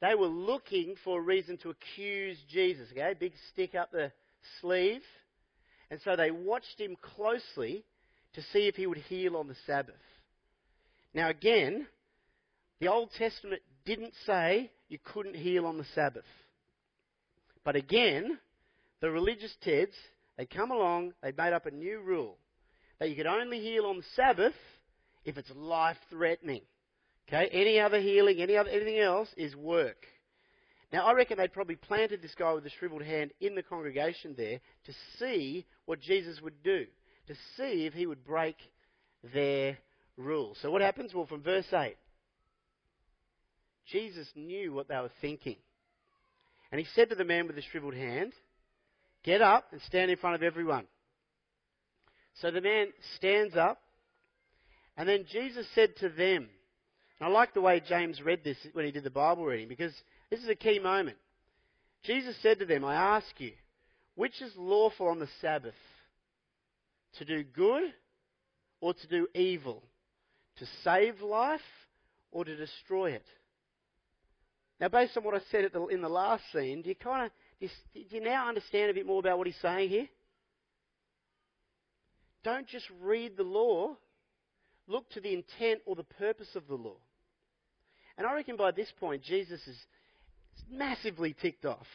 they 0.00 0.14
were 0.14 0.26
looking 0.26 0.94
for 1.04 1.18
a 1.18 1.22
reason 1.22 1.58
to 1.58 1.70
accuse 1.70 2.38
Jesus. 2.50 2.88
Okay, 2.92 3.14
big 3.18 3.32
stick 3.52 3.74
up 3.74 3.90
the 3.90 4.12
sleeve. 4.60 5.02
And 5.90 6.00
so 6.04 6.16
they 6.16 6.30
watched 6.30 6.78
him 6.78 6.96
closely 7.16 7.84
to 8.34 8.42
see 8.52 8.66
if 8.66 8.74
he 8.74 8.86
would 8.86 8.98
heal 8.98 9.36
on 9.36 9.48
the 9.48 9.56
Sabbath. 9.66 9.94
Now, 11.14 11.28
again, 11.30 11.86
the 12.80 12.88
Old 12.88 13.10
Testament 13.16 13.62
didn't 13.84 14.14
say 14.26 14.70
you 14.88 14.98
couldn't 15.12 15.36
heal 15.36 15.66
on 15.66 15.78
the 15.78 15.86
Sabbath. 15.94 16.24
But 17.64 17.76
again, 17.76 18.38
the 19.00 19.10
religious 19.10 19.54
Teds, 19.66 19.94
they 20.36 20.46
come 20.46 20.70
along, 20.70 21.14
they 21.22 21.32
made 21.36 21.52
up 21.52 21.66
a 21.66 21.70
new 21.70 22.00
rule 22.00 22.38
that 22.98 23.10
you 23.10 23.16
could 23.16 23.26
only 23.26 23.60
heal 23.60 23.86
on 23.86 23.98
the 23.98 24.04
Sabbath 24.14 24.54
if 25.24 25.36
it's 25.36 25.50
life 25.54 25.96
threatening. 26.10 26.62
Okay? 27.28 27.48
Any 27.52 27.80
other 27.80 28.00
healing, 28.00 28.40
any 28.40 28.56
other 28.56 28.70
anything 28.70 28.98
else 28.98 29.28
is 29.36 29.56
work. 29.56 30.06
Now, 30.92 31.06
I 31.06 31.12
reckon 31.14 31.38
they'd 31.38 31.52
probably 31.52 31.76
planted 31.76 32.22
this 32.22 32.34
guy 32.38 32.52
with 32.52 32.66
a 32.66 32.70
shriveled 32.70 33.02
hand 33.02 33.32
in 33.40 33.54
the 33.54 33.62
congregation 33.62 34.34
there 34.36 34.60
to 34.84 34.92
see 35.18 35.66
what 35.86 36.00
Jesus 36.00 36.40
would 36.40 36.62
do, 36.62 36.86
to 37.26 37.34
see 37.56 37.86
if 37.86 37.94
he 37.94 38.06
would 38.06 38.24
break 38.24 38.56
their 39.32 39.78
rule. 40.16 40.54
So, 40.62 40.70
what 40.70 40.82
happens? 40.82 41.12
Well, 41.12 41.26
from 41.26 41.42
verse 41.42 41.66
8, 41.72 41.96
Jesus 43.86 44.28
knew 44.36 44.72
what 44.72 44.88
they 44.88 44.96
were 44.96 45.10
thinking. 45.20 45.56
And 46.74 46.80
he 46.80 46.88
said 46.96 47.10
to 47.10 47.14
the 47.14 47.24
man 47.24 47.46
with 47.46 47.54
the 47.54 47.62
shriveled 47.62 47.94
hand, 47.94 48.32
Get 49.22 49.40
up 49.40 49.68
and 49.70 49.80
stand 49.82 50.10
in 50.10 50.16
front 50.16 50.34
of 50.34 50.42
everyone. 50.42 50.86
So 52.40 52.50
the 52.50 52.60
man 52.60 52.88
stands 53.16 53.54
up, 53.54 53.80
and 54.96 55.08
then 55.08 55.24
Jesus 55.30 55.68
said 55.76 55.94
to 55.98 56.08
them, 56.08 56.48
and 57.20 57.28
I 57.28 57.28
like 57.28 57.54
the 57.54 57.60
way 57.60 57.80
James 57.88 58.20
read 58.20 58.42
this 58.42 58.56
when 58.72 58.84
he 58.84 58.90
did 58.90 59.04
the 59.04 59.10
Bible 59.10 59.44
reading 59.44 59.68
because 59.68 59.92
this 60.30 60.40
is 60.40 60.48
a 60.48 60.56
key 60.56 60.80
moment. 60.80 61.16
Jesus 62.02 62.34
said 62.42 62.58
to 62.58 62.66
them, 62.66 62.84
I 62.84 62.96
ask 62.96 63.28
you, 63.38 63.52
which 64.16 64.42
is 64.42 64.50
lawful 64.56 65.06
on 65.06 65.20
the 65.20 65.28
Sabbath? 65.40 65.74
To 67.18 67.24
do 67.24 67.44
good 67.44 67.84
or 68.80 68.94
to 68.94 69.06
do 69.06 69.28
evil? 69.32 69.84
To 70.56 70.66
save 70.82 71.20
life 71.20 71.60
or 72.32 72.44
to 72.44 72.56
destroy 72.56 73.12
it? 73.12 73.26
Now, 74.80 74.88
based 74.88 75.16
on 75.16 75.24
what 75.24 75.34
I 75.34 75.40
said 75.50 75.70
the, 75.72 75.86
in 75.86 76.02
the 76.02 76.08
last 76.08 76.42
scene, 76.52 76.82
do 76.82 76.88
you 76.88 76.94
kind 76.94 77.26
of 77.26 77.32
do 77.60 77.66
you, 77.66 78.04
do 78.08 78.16
you 78.16 78.22
now 78.22 78.48
understand 78.48 78.90
a 78.90 78.94
bit 78.94 79.06
more 79.06 79.20
about 79.20 79.38
what 79.38 79.46
he's 79.46 79.56
saying 79.62 79.88
here? 79.88 80.08
Don't 82.42 82.66
just 82.66 82.86
read 83.00 83.36
the 83.36 83.44
law, 83.44 83.96
look 84.86 85.08
to 85.10 85.20
the 85.20 85.32
intent 85.32 85.80
or 85.86 85.96
the 85.96 86.04
purpose 86.04 86.54
of 86.54 86.66
the 86.68 86.74
law. 86.74 86.96
And 88.18 88.26
I 88.26 88.34
reckon 88.34 88.56
by 88.56 88.70
this 88.70 88.92
point, 89.00 89.22
Jesus 89.22 89.60
is 89.66 89.76
massively 90.70 91.34
ticked 91.40 91.64
off. 91.64 91.86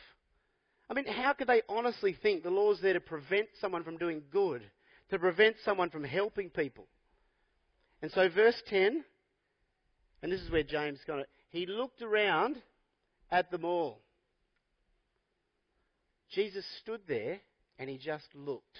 I 0.89 0.93
mean, 0.93 1.05
how 1.05 1.33
could 1.33 1.47
they 1.47 1.61
honestly 1.69 2.17
think 2.19 2.41
the 2.41 2.49
law 2.49 2.71
is 2.71 2.81
there 2.81 2.93
to 2.93 2.99
prevent 2.99 3.47
someone 3.61 3.83
from 3.83 3.97
doing 3.97 4.23
good, 4.31 4.63
to 5.11 5.19
prevent 5.19 5.55
someone 5.63 5.91
from 5.91 6.03
helping 6.03 6.49
people? 6.49 6.87
And 8.01 8.11
so, 8.11 8.27
verse 8.29 8.59
10, 8.69 9.03
and 10.23 10.31
this 10.31 10.41
is 10.41 10.49
where 10.49 10.63
James 10.63 10.99
got 11.05 11.19
it, 11.19 11.29
he 11.51 11.67
looked 11.67 12.01
around 12.01 12.55
at 13.31 13.51
them 13.51 13.65
all. 13.65 14.01
Jesus 16.31 16.65
stood 16.81 17.01
there 17.07 17.39
and 17.77 17.89
he 17.89 17.97
just 17.97 18.25
looked 18.33 18.77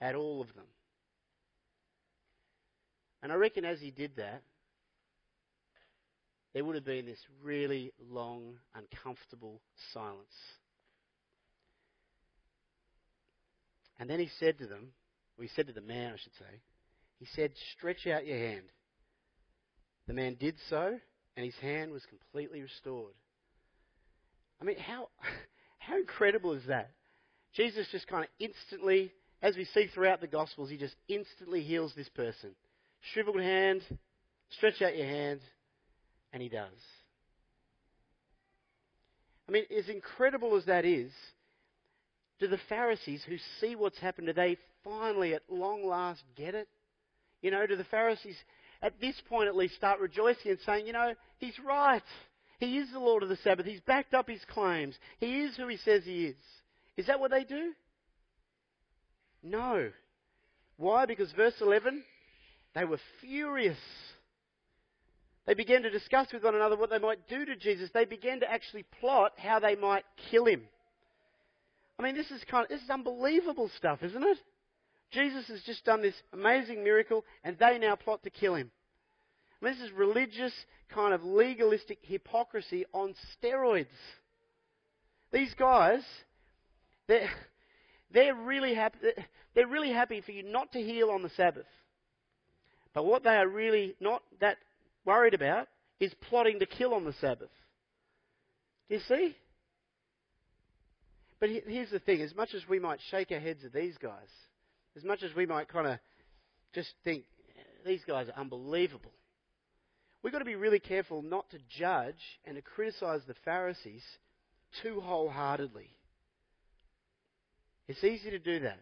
at 0.00 0.14
all 0.14 0.40
of 0.40 0.48
them. 0.54 0.66
And 3.22 3.32
I 3.32 3.34
reckon 3.34 3.64
as 3.64 3.80
he 3.80 3.90
did 3.90 4.16
that, 4.16 4.42
there 6.52 6.64
would 6.64 6.74
have 6.74 6.84
been 6.84 7.06
this 7.06 7.20
really 7.42 7.92
long, 8.10 8.54
uncomfortable 8.74 9.60
silence. 9.92 10.34
And 13.98 14.08
then 14.08 14.18
he 14.18 14.30
said 14.40 14.58
to 14.58 14.66
them, 14.66 14.88
or 15.38 15.44
he 15.44 15.50
said 15.54 15.66
to 15.68 15.72
the 15.72 15.80
man, 15.80 16.14
I 16.14 16.16
should 16.16 16.34
say, 16.38 16.60
he 17.18 17.26
said, 17.36 17.52
Stretch 17.76 18.06
out 18.06 18.26
your 18.26 18.38
hand. 18.38 18.64
The 20.06 20.14
man 20.14 20.36
did 20.40 20.56
so, 20.68 20.98
and 21.36 21.44
his 21.44 21.54
hand 21.56 21.92
was 21.92 22.02
completely 22.06 22.62
restored. 22.62 23.14
I 24.60 24.64
mean, 24.64 24.78
how, 24.78 25.08
how 25.78 25.98
incredible 25.98 26.52
is 26.52 26.66
that? 26.68 26.90
Jesus 27.54 27.86
just 27.90 28.06
kind 28.06 28.24
of 28.24 28.30
instantly, 28.38 29.12
as 29.42 29.56
we 29.56 29.64
see 29.66 29.88
throughout 29.92 30.20
the 30.20 30.26
Gospels, 30.26 30.70
he 30.70 30.76
just 30.76 30.94
instantly 31.08 31.62
heals 31.62 31.92
this 31.96 32.08
person. 32.10 32.50
Shriveled 33.12 33.40
hand, 33.40 33.82
stretch 34.50 34.82
out 34.82 34.96
your 34.96 35.06
hand, 35.06 35.40
and 36.32 36.42
he 36.42 36.48
does. 36.48 36.68
I 39.48 39.52
mean, 39.52 39.64
as 39.76 39.88
incredible 39.88 40.56
as 40.56 40.66
that 40.66 40.84
is, 40.84 41.10
do 42.38 42.46
the 42.46 42.60
Pharisees 42.68 43.22
who 43.26 43.36
see 43.60 43.74
what's 43.74 43.98
happened, 43.98 44.28
do 44.28 44.32
they 44.32 44.56
finally, 44.84 45.34
at 45.34 45.42
long 45.48 45.84
last, 45.84 46.22
get 46.36 46.54
it? 46.54 46.68
You 47.42 47.50
know, 47.50 47.66
do 47.66 47.76
the 47.76 47.84
Pharisees, 47.84 48.36
at 48.82 49.00
this 49.00 49.20
point 49.28 49.48
at 49.48 49.56
least, 49.56 49.74
start 49.74 50.00
rejoicing 50.00 50.52
and 50.52 50.60
saying, 50.64 50.86
you 50.86 50.92
know, 50.92 51.14
he's 51.38 51.58
right. 51.64 52.02
He 52.58 52.78
is 52.78 52.90
the 52.92 52.98
Lord 52.98 53.22
of 53.22 53.28
the 53.28 53.36
Sabbath. 53.36 53.66
He's 53.66 53.80
backed 53.80 54.14
up 54.14 54.28
his 54.28 54.44
claims. 54.48 54.94
He 55.18 55.40
is 55.42 55.56
who 55.56 55.68
he 55.68 55.78
says 55.78 56.04
he 56.04 56.26
is. 56.26 56.36
Is 56.96 57.06
that 57.06 57.20
what 57.20 57.30
they 57.30 57.44
do? 57.44 57.72
No. 59.42 59.90
Why? 60.76 61.06
Because 61.06 61.32
verse 61.32 61.54
11, 61.60 62.02
they 62.74 62.84
were 62.84 63.00
furious. 63.20 63.78
They 65.46 65.54
began 65.54 65.82
to 65.82 65.90
discuss 65.90 66.28
with 66.32 66.44
one 66.44 66.54
another 66.54 66.76
what 66.76 66.90
they 66.90 66.98
might 66.98 67.28
do 67.28 67.44
to 67.44 67.56
Jesus. 67.56 67.90
They 67.92 68.04
began 68.04 68.40
to 68.40 68.50
actually 68.50 68.84
plot 69.00 69.32
how 69.36 69.58
they 69.58 69.74
might 69.74 70.04
kill 70.30 70.44
him. 70.44 70.62
I 71.98 72.02
mean, 72.02 72.14
this 72.14 72.30
is 72.30 72.42
kind 72.50 72.64
of, 72.64 72.70
this 72.70 72.82
is 72.82 72.90
unbelievable 72.90 73.70
stuff, 73.76 74.02
isn't 74.02 74.22
it? 74.22 74.38
Jesus 75.10 75.48
has 75.48 75.60
just 75.62 75.84
done 75.84 76.02
this 76.02 76.14
amazing 76.32 76.84
miracle, 76.84 77.24
and 77.42 77.58
they 77.58 77.78
now 77.78 77.96
plot 77.96 78.22
to 78.22 78.30
kill 78.30 78.54
him. 78.54 78.70
This 79.62 79.78
is 79.78 79.90
religious, 79.92 80.52
kind 80.88 81.12
of 81.12 81.24
legalistic 81.24 81.98
hypocrisy 82.02 82.86
on 82.94 83.14
steroids. 83.36 83.86
These 85.32 85.54
guys, 85.54 86.02
they're, 87.08 87.28
they're 88.12 88.34
really 88.34 88.74
happy. 88.74 88.98
They're 89.54 89.66
really 89.66 89.92
happy 89.92 90.20
for 90.20 90.32
you 90.32 90.44
not 90.44 90.72
to 90.72 90.80
heal 90.80 91.10
on 91.10 91.22
the 91.22 91.30
Sabbath. 91.30 91.66
But 92.94 93.04
what 93.04 93.22
they 93.22 93.30
are 93.30 93.48
really 93.48 93.96
not 94.00 94.22
that 94.40 94.58
worried 95.04 95.34
about 95.34 95.68
is 95.98 96.12
plotting 96.28 96.60
to 96.60 96.66
kill 96.66 96.94
on 96.94 97.04
the 97.04 97.12
Sabbath. 97.20 97.50
You 98.88 99.00
see? 99.08 99.36
But 101.38 101.50
here's 101.50 101.90
the 101.90 101.98
thing 101.98 102.20
as 102.22 102.34
much 102.34 102.54
as 102.54 102.68
we 102.68 102.78
might 102.78 103.00
shake 103.10 103.32
our 103.32 103.40
heads 103.40 103.64
at 103.64 103.72
these 103.72 103.96
guys, 103.98 104.28
as 105.00 105.04
much 105.06 105.22
as 105.22 105.34
we 105.34 105.46
might 105.46 105.68
kind 105.68 105.86
of 105.86 105.98
just 106.74 106.90
think, 107.04 107.24
these 107.86 108.02
guys 108.06 108.28
are 108.28 108.38
unbelievable, 108.38 109.12
we've 110.22 110.32
got 110.32 110.40
to 110.40 110.44
be 110.44 110.56
really 110.56 110.78
careful 110.78 111.22
not 111.22 111.48
to 111.50 111.58
judge 111.78 112.20
and 112.44 112.56
to 112.56 112.62
criticize 112.62 113.22
the 113.26 113.34
Pharisees 113.44 114.02
too 114.82 115.00
wholeheartedly. 115.00 115.88
It's 117.88 118.04
easy 118.04 118.30
to 118.30 118.38
do 118.38 118.60
that, 118.60 118.78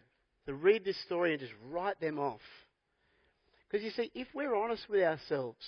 to 0.46 0.54
read 0.54 0.84
this 0.84 1.00
story 1.06 1.32
and 1.32 1.40
just 1.40 1.52
write 1.70 2.00
them 2.00 2.18
off. 2.18 2.40
Because 3.70 3.84
you 3.84 3.90
see, 3.92 4.10
if 4.14 4.26
we're 4.34 4.56
honest 4.56 4.88
with 4.88 5.02
ourselves, 5.02 5.64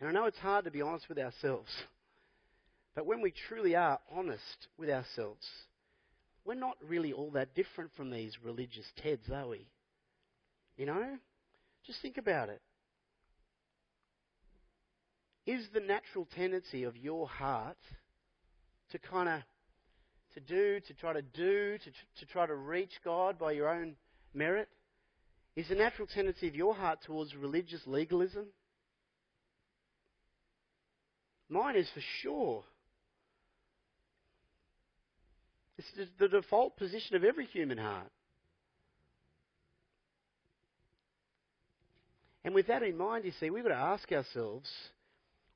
and 0.00 0.08
I 0.08 0.12
know 0.12 0.24
it's 0.24 0.38
hard 0.38 0.64
to 0.64 0.72
be 0.72 0.82
honest 0.82 1.08
with 1.08 1.18
ourselves, 1.18 1.70
but 2.96 3.06
when 3.06 3.22
we 3.22 3.32
truly 3.48 3.76
are 3.76 4.00
honest 4.10 4.66
with 4.76 4.90
ourselves, 4.90 5.46
we're 6.44 6.54
not 6.54 6.76
really 6.86 7.12
all 7.12 7.30
that 7.32 7.54
different 7.54 7.90
from 7.96 8.10
these 8.10 8.36
religious 8.44 8.86
Teds, 9.02 9.30
are 9.30 9.48
we? 9.48 9.66
You 10.76 10.86
know? 10.86 11.16
Just 11.86 12.00
think 12.02 12.18
about 12.18 12.48
it. 12.48 12.60
Is 15.46 15.66
the 15.74 15.80
natural 15.80 16.26
tendency 16.36 16.84
of 16.84 16.96
your 16.96 17.28
heart 17.28 17.78
to 18.90 18.98
kind 18.98 19.28
of 19.28 19.40
to 20.34 20.40
do, 20.40 20.80
to 20.86 20.94
try 20.94 21.12
to 21.12 21.22
do, 21.22 21.78
to, 21.78 21.90
to 22.20 22.32
try 22.32 22.46
to 22.46 22.54
reach 22.54 22.92
God 23.04 23.38
by 23.38 23.52
your 23.52 23.68
own 23.68 23.96
merit? 24.34 24.68
Is 25.56 25.68
the 25.68 25.74
natural 25.74 26.06
tendency 26.06 26.48
of 26.48 26.54
your 26.54 26.74
heart 26.74 27.00
towards 27.04 27.34
religious 27.34 27.82
legalism? 27.86 28.46
Mine 31.48 31.76
is 31.76 31.88
for 31.92 32.00
sure. 32.22 32.64
It's 35.96 36.10
the 36.18 36.28
default 36.28 36.76
position 36.76 37.16
of 37.16 37.24
every 37.24 37.46
human 37.46 37.78
heart. 37.78 38.10
And 42.44 42.54
with 42.54 42.66
that 42.66 42.82
in 42.82 42.96
mind, 42.96 43.24
you 43.24 43.32
see, 43.38 43.50
we've 43.50 43.62
got 43.62 43.70
to 43.70 43.76
ask 43.76 44.10
ourselves 44.10 44.68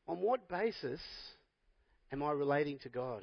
on 0.07 0.19
what 0.19 0.49
basis 0.49 1.01
am 2.13 2.23
I 2.23 2.31
relating 2.31 2.79
to 2.81 2.89
God? 2.89 3.23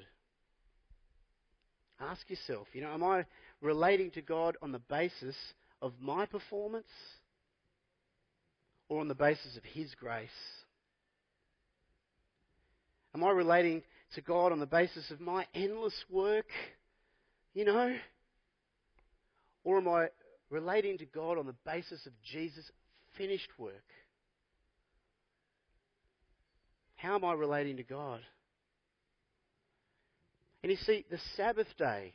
Ask 2.00 2.30
yourself, 2.30 2.68
you 2.74 2.82
know, 2.82 2.92
am 2.94 3.04
I 3.04 3.26
relating 3.62 4.12
to 4.12 4.22
God 4.22 4.58
on 4.62 4.72
the 4.72 4.80
basis 4.80 5.36
of 5.82 5.94
my 6.02 6.26
performance 6.26 6.88
or 8.90 9.00
on 9.00 9.08
the 9.08 9.16
basis 9.16 9.56
of 9.56 9.64
His 9.64 9.94
grace? 9.96 10.30
Am 13.16 13.24
I 13.24 13.30
relating 13.30 13.84
to 14.16 14.22
God 14.22 14.52
on 14.52 14.60
the 14.60 14.66
basis 14.66 15.10
of 15.12 15.22
my 15.22 15.46
endless 15.54 15.94
work, 16.10 16.48
you 17.54 17.66
know? 17.66 17.96
Or 19.64 19.78
am 19.78 19.88
I 19.88 20.08
relating 20.50 20.98
to 21.00 21.06
God 21.06 21.38
on 21.38 21.46
the 21.46 21.56
basis 21.66 22.06
of 22.06 22.14
Jesus' 22.32 22.70
finished 23.18 23.50
work? 23.58 23.74
How 26.96 27.16
am 27.16 27.26
I 27.26 27.34
relating 27.34 27.78
to 27.78 27.84
God? 27.84 28.22
And 30.62 30.72
you 30.72 30.78
see, 30.86 31.06
the 31.12 31.20
Sabbath 31.36 31.68
day, 31.78 32.14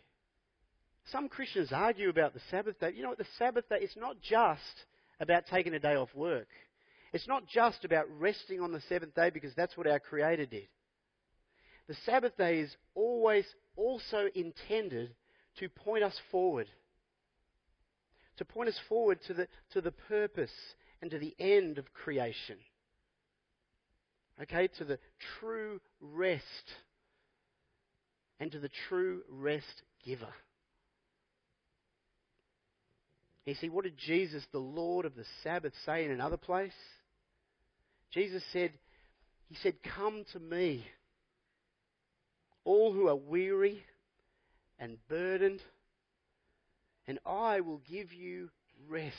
some 1.12 1.29
Christians 1.29 1.70
argue 1.72 2.09
about 2.09 2.35
the 2.35 2.40
Sabbath 2.51 2.79
day. 2.81 2.92
You 2.94 3.03
know 3.03 3.11
what? 3.11 3.18
The 3.18 3.27
Sabbath 3.38 3.68
day, 3.68 3.79
it's 3.81 3.96
not 3.96 4.16
just 4.22 4.62
about 5.20 5.44
taking 5.51 5.74
a 5.74 5.79
day 5.79 5.94
off 5.94 6.09
work. 6.14 6.48
It's 7.12 7.29
not 7.29 7.46
just 7.46 7.85
about 7.85 8.07
resting 8.18 8.61
on 8.61 8.72
the 8.72 8.83
seventh 8.88 9.14
day 9.14 9.31
because 9.31 9.55
that's 9.57 9.77
what 9.77 9.87
our 9.87 9.98
Creator 9.98 10.46
did. 10.46 10.68
the 11.87 11.96
Sabbath 12.05 12.37
day 12.37 12.61
is 12.61 12.77
always 12.94 13.46
also 13.77 14.29
intended 14.35 15.14
to 15.61 15.68
point 15.68 16.05
us 16.05 16.14
forward. 16.31 16.68
To 18.38 18.44
point 18.44 18.68
us 18.68 18.79
forward 18.88 19.18
to 19.27 19.35
the, 19.35 19.49
to 19.73 19.81
the 19.81 19.90
purpose 19.90 20.53
and 21.03 21.11
to 21.11 21.18
the 21.18 21.35
end 21.38 21.79
of 21.79 21.92
creation. 21.92 22.57
Okay, 24.40 24.68
to 24.79 24.85
the 24.85 24.99
true 25.40 25.81
rest 26.01 26.44
and 28.38 28.53
to 28.53 28.61
the 28.61 28.71
true 28.88 29.23
rest 29.29 29.83
giver. 30.05 30.33
You 33.47 33.55
see, 33.55 33.71
what 33.71 33.85
did 33.85 33.97
Jesus, 33.97 34.44
the 34.53 34.59
Lord 34.59 35.07
of 35.07 35.16
the 35.16 35.25
Sabbath, 35.42 35.73
say 35.87 36.05
in 36.05 36.11
another 36.11 36.37
place? 36.37 36.71
Jesus 38.12 38.42
said, 38.53 38.73
He 39.49 39.57
said, 39.62 39.75
Come 39.97 40.25
to 40.35 40.38
me, 40.38 40.87
all 42.62 42.92
who 42.92 43.09
are 43.09 43.16
weary 43.16 43.83
and 44.79 44.97
burdened, 45.09 45.61
and 47.07 47.19
I 47.27 47.61
will 47.61 47.81
give 47.91 48.12
you 48.12 48.51
rest. 48.88 49.14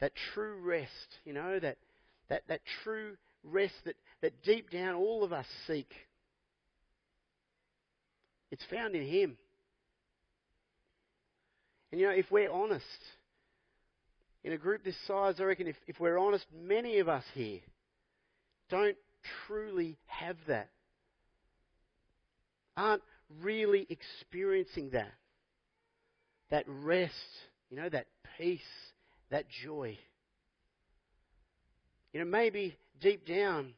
That 0.00 0.12
true 0.32 0.58
rest, 0.60 1.18
you 1.24 1.32
know, 1.32 1.58
that, 1.58 1.76
that, 2.28 2.42
that 2.48 2.60
true 2.82 3.16
rest 3.44 3.74
that, 3.84 3.96
that 4.22 4.42
deep 4.42 4.70
down 4.70 4.94
all 4.94 5.24
of 5.24 5.32
us 5.32 5.46
seek. 5.66 5.92
It's 8.50 8.64
found 8.70 8.94
in 8.94 9.06
Him. 9.06 9.36
And 11.92 12.00
you 12.00 12.06
know, 12.06 12.12
if 12.12 12.30
we're 12.30 12.50
honest, 12.50 12.84
in 14.42 14.52
a 14.52 14.58
group 14.58 14.84
this 14.84 14.96
size, 15.06 15.34
I 15.38 15.44
reckon 15.44 15.66
if, 15.66 15.76
if 15.86 16.00
we're 16.00 16.18
honest, 16.18 16.46
many 16.54 16.98
of 16.98 17.08
us 17.08 17.24
here 17.34 17.60
don't 18.70 18.96
truly 19.46 19.98
have 20.06 20.36
that. 20.46 20.70
Aren't 22.80 23.02
really 23.42 23.86
experiencing 23.90 24.90
that. 24.92 25.12
That 26.50 26.64
rest, 26.66 27.12
you 27.68 27.76
know, 27.76 27.90
that 27.90 28.06
peace, 28.38 28.60
that 29.30 29.44
joy. 29.62 29.98
You 32.14 32.20
know, 32.20 32.26
maybe 32.26 32.74
deep 32.98 33.26
down, 33.26 33.74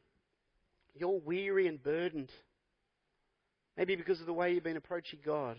you're 0.95 1.19
weary 1.19 1.67
and 1.67 1.83
burdened. 1.83 2.31
Maybe 3.75 3.97
because 3.97 4.21
of 4.21 4.25
the 4.25 4.33
way 4.33 4.53
you've 4.53 4.63
been 4.63 4.77
approaching 4.77 5.19
God. 5.23 5.57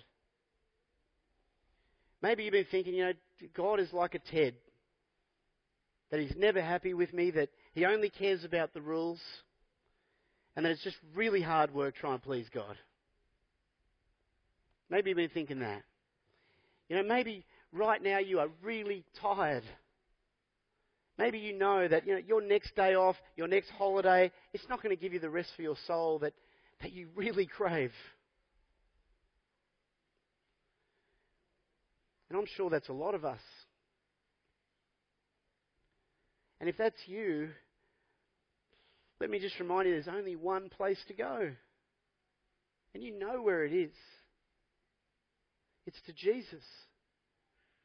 Maybe 2.22 2.44
you've 2.44 2.52
been 2.52 2.66
thinking, 2.70 2.94
you 2.94 3.04
know, 3.04 3.12
God 3.54 3.78
is 3.78 3.92
like 3.92 4.14
a 4.14 4.20
Ted. 4.20 4.54
That 6.10 6.20
he's 6.20 6.34
never 6.34 6.62
happy 6.62 6.94
with 6.94 7.12
me, 7.12 7.30
that 7.32 7.50
he 7.74 7.84
only 7.84 8.08
cares 8.08 8.42
about 8.42 8.72
the 8.72 8.80
rules, 8.80 9.20
and 10.56 10.64
that 10.64 10.72
it's 10.72 10.84
just 10.84 10.96
really 11.14 11.42
hard 11.42 11.74
work 11.74 11.94
trying 11.96 12.18
to 12.18 12.24
please 12.24 12.46
God. 12.54 12.76
Maybe 14.90 15.10
you've 15.10 15.16
been 15.16 15.30
thinking 15.30 15.60
that. 15.60 15.82
You 16.88 16.96
know, 16.96 17.02
maybe 17.02 17.44
right 17.72 18.02
now 18.02 18.18
you 18.18 18.38
are 18.40 18.48
really 18.62 19.04
tired. 19.20 19.64
Maybe 21.16 21.38
you 21.38 21.56
know 21.56 21.86
that 21.86 22.06
you 22.06 22.14
know, 22.14 22.20
your 22.26 22.42
next 22.42 22.74
day 22.74 22.94
off, 22.94 23.16
your 23.36 23.48
next 23.48 23.70
holiday, 23.70 24.32
it's 24.52 24.68
not 24.68 24.82
going 24.82 24.94
to 24.94 25.00
give 25.00 25.12
you 25.12 25.20
the 25.20 25.30
rest 25.30 25.50
for 25.56 25.62
your 25.62 25.76
soul 25.86 26.18
that, 26.20 26.34
that 26.82 26.92
you 26.92 27.08
really 27.16 27.46
crave. 27.46 27.92
And 32.28 32.38
I'm 32.38 32.46
sure 32.56 32.68
that's 32.68 32.88
a 32.88 32.92
lot 32.92 33.14
of 33.14 33.24
us. 33.24 33.40
And 36.60 36.68
if 36.68 36.76
that's 36.76 36.96
you, 37.06 37.50
let 39.20 39.30
me 39.30 39.38
just 39.38 39.58
remind 39.60 39.86
you 39.86 39.94
there's 39.94 40.08
only 40.08 40.34
one 40.34 40.68
place 40.68 40.98
to 41.08 41.14
go. 41.14 41.50
And 42.94 43.02
you 43.02 43.16
know 43.18 43.42
where 43.42 43.64
it 43.64 43.72
is. 43.72 43.92
It's 45.86 46.00
to 46.06 46.12
Jesus. 46.12 46.64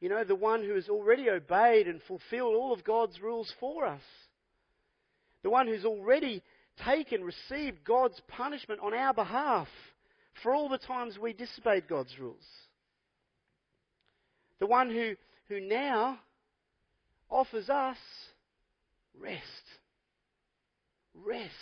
You 0.00 0.08
know, 0.08 0.24
the 0.24 0.34
one 0.34 0.64
who 0.64 0.74
has 0.74 0.88
already 0.88 1.28
obeyed 1.28 1.86
and 1.86 2.00
fulfilled 2.02 2.54
all 2.54 2.72
of 2.72 2.84
God's 2.84 3.20
rules 3.20 3.52
for 3.60 3.84
us. 3.86 4.02
The 5.42 5.50
one 5.50 5.66
who's 5.66 5.84
already 5.84 6.42
taken, 6.84 7.22
received 7.22 7.84
God's 7.84 8.20
punishment 8.28 8.80
on 8.82 8.94
our 8.94 9.12
behalf 9.12 9.68
for 10.42 10.54
all 10.54 10.68
the 10.68 10.78
times 10.78 11.18
we 11.18 11.32
disobeyed 11.32 11.88
God's 11.88 12.18
rules. 12.18 12.44
The 14.58 14.66
one 14.66 14.90
who, 14.90 15.14
who 15.48 15.60
now 15.60 16.18
offers 17.28 17.68
us 17.68 17.96
rest. 19.18 19.44
Rest. 21.14 21.52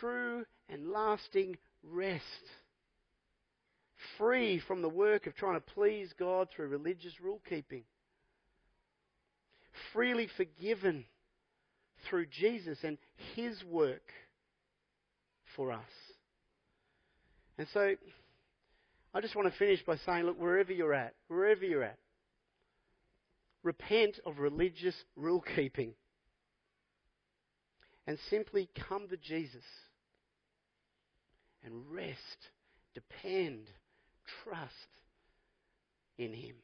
True 0.00 0.44
and 0.68 0.90
lasting 0.90 1.56
rest. 1.82 2.22
Free 4.18 4.60
from 4.66 4.82
the 4.82 4.88
work 4.88 5.26
of 5.26 5.34
trying 5.34 5.54
to 5.54 5.72
please 5.74 6.12
God 6.18 6.48
through 6.54 6.68
religious 6.68 7.12
rule 7.20 7.40
keeping. 7.48 7.84
Freely 9.92 10.28
forgiven 10.36 11.04
through 12.08 12.26
Jesus 12.26 12.78
and 12.82 12.98
His 13.34 13.62
work 13.64 14.02
for 15.56 15.72
us. 15.72 15.80
And 17.58 17.66
so, 17.72 17.94
I 19.14 19.20
just 19.20 19.36
want 19.36 19.52
to 19.52 19.58
finish 19.58 19.84
by 19.84 19.96
saying, 20.06 20.24
look, 20.24 20.40
wherever 20.40 20.72
you're 20.72 20.94
at, 20.94 21.14
wherever 21.28 21.64
you're 21.64 21.84
at, 21.84 21.98
repent 23.62 24.18
of 24.26 24.38
religious 24.38 24.94
rule 25.16 25.44
keeping 25.54 25.94
and 28.06 28.18
simply 28.30 28.68
come 28.88 29.08
to 29.08 29.16
Jesus 29.16 29.64
and 31.64 31.74
rest, 31.90 32.18
depend, 32.94 33.68
trust 34.44 34.72
in 36.18 36.32
Him. 36.32 36.56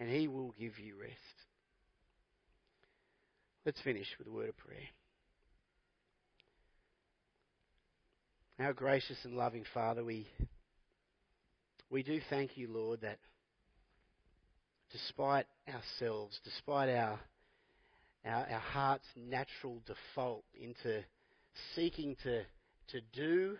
And 0.00 0.08
He 0.08 0.28
will 0.28 0.54
give 0.58 0.78
you 0.78 0.94
rest. 1.00 1.18
Let's 3.64 3.80
finish 3.82 4.06
with 4.18 4.26
a 4.26 4.32
word 4.32 4.48
of 4.48 4.56
prayer. 4.56 4.88
Our 8.58 8.72
gracious 8.72 9.18
and 9.24 9.34
loving 9.34 9.64
Father, 9.72 10.04
we, 10.04 10.26
we 11.90 12.02
do 12.02 12.20
thank 12.28 12.56
you, 12.56 12.68
Lord, 12.70 13.00
that 13.02 13.18
despite 14.92 15.46
ourselves, 15.68 16.38
despite 16.44 16.88
our, 16.88 17.18
our, 18.26 18.46
our 18.50 18.60
heart's 18.60 19.06
natural 19.16 19.80
default 19.86 20.44
into 20.54 21.02
seeking 21.74 22.16
to, 22.22 22.42
to 22.88 23.00
do 23.12 23.56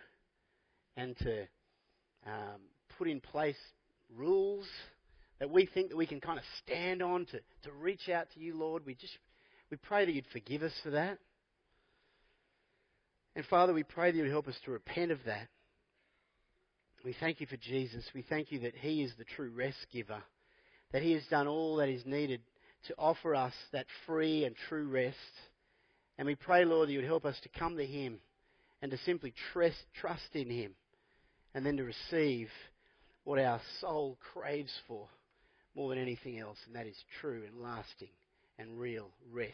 and 0.95 1.17
to 1.19 1.47
um, 2.25 2.61
put 2.97 3.07
in 3.07 3.19
place 3.19 3.57
rules 4.15 4.65
that 5.39 5.49
we 5.49 5.65
think 5.65 5.89
that 5.89 5.97
we 5.97 6.07
can 6.07 6.21
kind 6.21 6.37
of 6.37 6.45
stand 6.63 7.01
on 7.01 7.25
to, 7.25 7.39
to 7.63 7.71
reach 7.79 8.09
out 8.09 8.27
to 8.33 8.39
you, 8.39 8.57
Lord, 8.57 8.85
we 8.85 8.95
just 8.95 9.17
we 9.69 9.77
pray 9.77 10.05
that 10.05 10.11
you'd 10.11 10.27
forgive 10.31 10.61
us 10.61 10.73
for 10.83 10.91
that. 10.91 11.17
And 13.35 13.43
Father, 13.45 13.73
we 13.73 13.83
pray 13.83 14.11
that 14.11 14.17
you'd 14.17 14.29
help 14.29 14.47
us 14.47 14.57
to 14.65 14.71
repent 14.71 15.11
of 15.11 15.19
that. 15.25 15.47
We 17.03 17.15
thank 17.19 17.41
you 17.41 17.47
for 17.47 17.57
Jesus. 17.57 18.03
We 18.13 18.21
thank 18.21 18.51
you 18.51 18.59
that 18.59 18.75
He 18.75 19.01
is 19.01 19.11
the 19.17 19.25
true 19.25 19.51
rest 19.53 19.87
giver 19.91 20.21
that 20.93 21.01
He 21.01 21.11
has 21.11 21.23
done 21.29 21.47
all 21.47 21.77
that 21.77 21.89
is 21.89 22.05
needed 22.05 22.39
to 22.87 22.93
offer 22.97 23.35
us 23.35 23.53
that 23.73 23.87
free 24.05 24.45
and 24.45 24.55
true 24.69 24.87
rest. 24.87 25.17
And 26.17 26.27
we 26.27 26.35
pray, 26.35 26.63
Lord, 26.63 26.87
that 26.87 26.93
you 26.93 26.99
would 26.99 27.07
help 27.07 27.25
us 27.25 27.35
to 27.43 27.59
come 27.59 27.75
to 27.77 27.85
Him 27.85 28.19
and 28.81 28.91
to 28.91 28.97
simply 28.99 29.33
trust, 29.51 29.83
trust 29.99 30.29
in 30.33 30.49
Him 30.49 30.75
and 31.53 31.65
then 31.65 31.77
to 31.77 31.83
receive 31.83 32.49
what 33.23 33.39
our 33.39 33.61
soul 33.79 34.17
craves 34.33 34.73
for 34.87 35.07
more 35.75 35.89
than 35.89 35.99
anything 35.99 36.39
else, 36.39 36.57
and 36.67 36.75
that 36.75 36.87
is 36.87 36.97
true 37.21 37.43
and 37.47 37.61
lasting 37.61 38.09
and 38.59 38.79
real 38.79 39.09
rest 39.31 39.53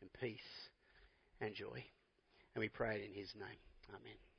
and 0.00 0.10
peace 0.20 0.38
and 1.40 1.54
joy. 1.54 1.84
And 2.54 2.60
we 2.60 2.68
pray 2.68 2.96
it 2.96 3.04
in 3.04 3.12
His 3.12 3.32
name. 3.34 3.58
Amen. 3.90 4.35